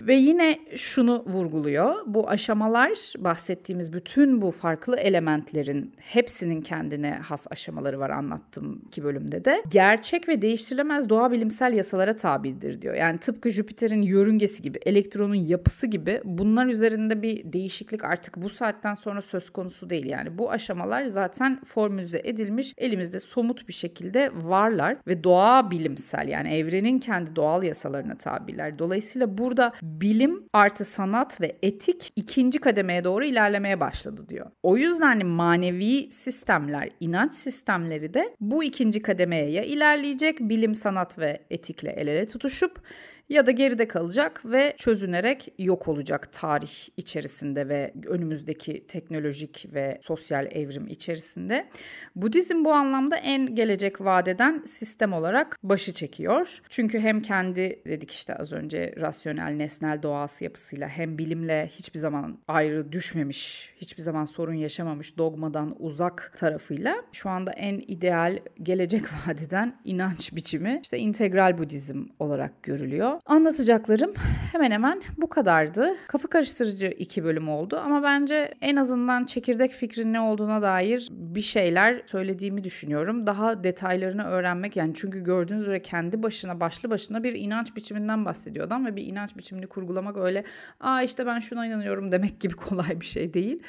Ve 0.00 0.14
yine 0.14 0.58
şunu 0.76 1.24
vurguluyor. 1.26 1.94
Bu 2.06 2.28
aşamalar 2.28 2.90
bahsettiğimiz 3.18 3.79
bütün 3.92 4.42
bu 4.42 4.50
farklı 4.50 4.96
elementlerin 4.96 5.92
hepsinin 5.96 6.60
kendine 6.60 7.10
has 7.12 7.46
aşamaları 7.50 7.98
var 7.98 8.10
anlattığım 8.10 8.82
iki 8.86 9.04
bölümde 9.04 9.44
de. 9.44 9.62
Gerçek 9.68 10.28
ve 10.28 10.42
değiştirilemez 10.42 11.08
doğa 11.08 11.30
bilimsel 11.30 11.72
yasalara 11.72 12.16
tabidir 12.16 12.82
diyor. 12.82 12.94
Yani 12.94 13.18
tıpkı 13.18 13.50
Jüpiter'in 13.50 14.02
yörüngesi 14.02 14.62
gibi, 14.62 14.78
elektronun 14.86 15.34
yapısı 15.34 15.86
gibi 15.86 16.20
bunlar 16.24 16.66
üzerinde 16.66 17.22
bir 17.22 17.52
değişiklik 17.52 18.04
artık 18.04 18.36
bu 18.36 18.50
saatten 18.50 18.94
sonra 18.94 19.22
söz 19.22 19.50
konusu 19.50 19.90
değil. 19.90 20.06
Yani 20.06 20.38
bu 20.38 20.50
aşamalar 20.50 21.04
zaten 21.04 21.60
formülize 21.64 22.20
edilmiş, 22.24 22.74
elimizde 22.78 23.20
somut 23.20 23.68
bir 23.68 23.72
şekilde 23.72 24.30
varlar 24.34 24.96
ve 25.06 25.24
doğa 25.24 25.70
bilimsel 25.70 26.28
yani 26.28 26.54
evrenin 26.54 26.98
kendi 26.98 27.36
doğal 27.36 27.62
yasalarına 27.62 28.18
tabiler. 28.18 28.78
Dolayısıyla 28.78 29.38
burada 29.38 29.72
bilim 29.82 30.42
artı 30.52 30.84
sanat 30.84 31.40
ve 31.40 31.56
etik 31.62 32.12
ikinci 32.16 32.58
kademeye 32.58 33.04
doğru 33.04 33.24
ilerlemeye 33.24 33.69
başladı 33.80 34.28
diyor. 34.28 34.46
O 34.62 34.76
yüzden 34.76 35.06
hani 35.06 35.24
manevi 35.24 36.12
sistemler, 36.12 36.90
inanç 37.00 37.34
sistemleri 37.34 38.14
de 38.14 38.36
bu 38.40 38.64
ikinci 38.64 39.02
kademeye 39.02 39.50
ya 39.50 39.62
ilerleyecek 39.62 40.40
bilim, 40.40 40.74
sanat 40.74 41.18
ve 41.18 41.40
etikle 41.50 41.90
el 41.90 42.06
ele 42.06 42.26
tutuşup 42.26 42.82
ya 43.30 43.46
da 43.46 43.50
geride 43.50 43.88
kalacak 43.88 44.42
ve 44.44 44.74
çözünerek 44.76 45.54
yok 45.58 45.88
olacak 45.88 46.32
tarih 46.32 46.88
içerisinde 46.96 47.68
ve 47.68 47.92
önümüzdeki 48.06 48.86
teknolojik 48.86 49.66
ve 49.74 49.98
sosyal 50.02 50.46
evrim 50.46 50.86
içerisinde. 50.86 51.68
Budizm 52.16 52.64
bu 52.64 52.72
anlamda 52.72 53.16
en 53.16 53.54
gelecek 53.54 54.00
vadeden 54.00 54.62
sistem 54.66 55.12
olarak 55.12 55.58
başı 55.62 55.92
çekiyor. 55.92 56.60
Çünkü 56.68 57.00
hem 57.00 57.22
kendi 57.22 57.82
dedik 57.86 58.10
işte 58.10 58.34
az 58.34 58.52
önce 58.52 58.94
rasyonel 58.96 59.52
nesnel 59.52 60.02
doğası 60.02 60.44
yapısıyla 60.44 60.88
hem 60.88 61.18
bilimle 61.18 61.66
hiçbir 61.66 61.98
zaman 61.98 62.38
ayrı 62.48 62.92
düşmemiş, 62.92 63.72
hiçbir 63.76 64.02
zaman 64.02 64.24
sorun 64.24 64.54
yaşamamış 64.54 65.18
dogmadan 65.18 65.76
uzak 65.78 66.32
tarafıyla 66.36 66.96
şu 67.12 67.30
anda 67.30 67.52
en 67.52 67.78
ideal 67.78 68.38
gelecek 68.62 69.04
vadeden 69.26 69.80
inanç 69.84 70.34
biçimi 70.34 70.80
işte 70.82 70.98
integral 70.98 71.58
Budizm 71.58 72.06
olarak 72.18 72.62
görülüyor. 72.62 73.19
Anlatacaklarım 73.26 74.14
hemen 74.52 74.70
hemen 74.70 75.02
bu 75.18 75.28
kadardı. 75.28 75.96
Kafa 76.06 76.28
karıştırıcı 76.28 76.86
iki 76.86 77.24
bölüm 77.24 77.48
oldu 77.48 77.80
ama 77.84 78.02
bence 78.02 78.54
en 78.60 78.76
azından 78.76 79.24
çekirdek 79.24 79.72
fikrin 79.72 80.12
ne 80.12 80.20
olduğuna 80.20 80.62
dair 80.62 81.08
bir 81.10 81.40
şeyler 81.42 82.02
söylediğimi 82.06 82.64
düşünüyorum. 82.64 83.26
Daha 83.26 83.64
detaylarını 83.64 84.24
öğrenmek 84.24 84.76
yani 84.76 84.92
çünkü 84.96 85.24
gördüğünüz 85.24 85.62
üzere 85.62 85.82
kendi 85.82 86.22
başına 86.22 86.60
başlı 86.60 86.90
başına 86.90 87.22
bir 87.22 87.34
inanç 87.34 87.76
biçiminden 87.76 88.24
bahsediyor 88.24 88.66
adam 88.66 88.86
ve 88.86 88.96
bir 88.96 89.06
inanç 89.06 89.36
biçimini 89.36 89.66
kurgulamak 89.66 90.16
öyle 90.16 90.44
aa 90.80 91.02
işte 91.02 91.26
ben 91.26 91.40
şuna 91.40 91.66
inanıyorum 91.66 92.12
demek 92.12 92.40
gibi 92.40 92.54
kolay 92.54 93.00
bir 93.00 93.06
şey 93.06 93.34
değil. 93.34 93.62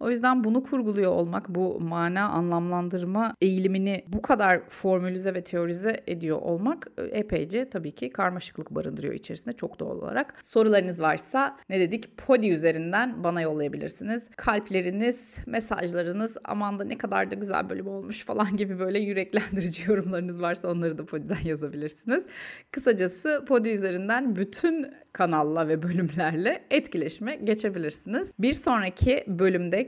O 0.00 0.10
yüzden 0.10 0.44
bunu 0.44 0.62
kurguluyor 0.62 1.12
olmak, 1.12 1.48
bu 1.48 1.80
mana 1.80 2.28
anlamlandırma 2.28 3.34
eğilimini 3.40 4.04
bu 4.06 4.22
kadar 4.22 4.68
formülize 4.68 5.34
ve 5.34 5.44
teorize 5.44 6.00
ediyor 6.06 6.38
olmak 6.42 6.86
e, 6.98 7.02
epeyce 7.02 7.70
tabii 7.70 7.92
ki 7.92 8.10
karmaşıklık 8.10 8.70
barındırıyor 8.70 9.14
içerisinde 9.14 9.56
çok 9.56 9.80
doğal 9.80 9.96
olarak. 9.96 10.44
Sorularınız 10.44 11.02
varsa 11.02 11.56
ne 11.68 11.80
dedik? 11.80 12.16
Podi 12.16 12.48
üzerinden 12.48 13.24
bana 13.24 13.40
yollayabilirsiniz. 13.40 14.28
Kalpleriniz, 14.36 15.34
mesajlarınız, 15.46 16.36
aman 16.44 16.78
da 16.78 16.84
ne 16.84 16.98
kadar 16.98 17.30
da 17.30 17.34
güzel 17.34 17.70
bölüm 17.70 17.88
olmuş 17.88 18.24
falan 18.24 18.56
gibi 18.56 18.78
böyle 18.78 18.98
yüreklendirici 18.98 19.90
yorumlarınız 19.90 20.42
varsa 20.42 20.68
onları 20.68 20.98
da 20.98 21.06
Podi'den 21.06 21.38
yazabilirsiniz. 21.44 22.26
Kısacası 22.70 23.44
Podi 23.48 23.68
üzerinden 23.68 24.36
bütün 24.36 24.86
kanalla 25.12 25.68
ve 25.68 25.82
bölümlerle 25.82 26.64
etkileşime 26.70 27.36
geçebilirsiniz. 27.36 28.32
Bir 28.38 28.52
sonraki 28.52 29.24
bölümde 29.26 29.87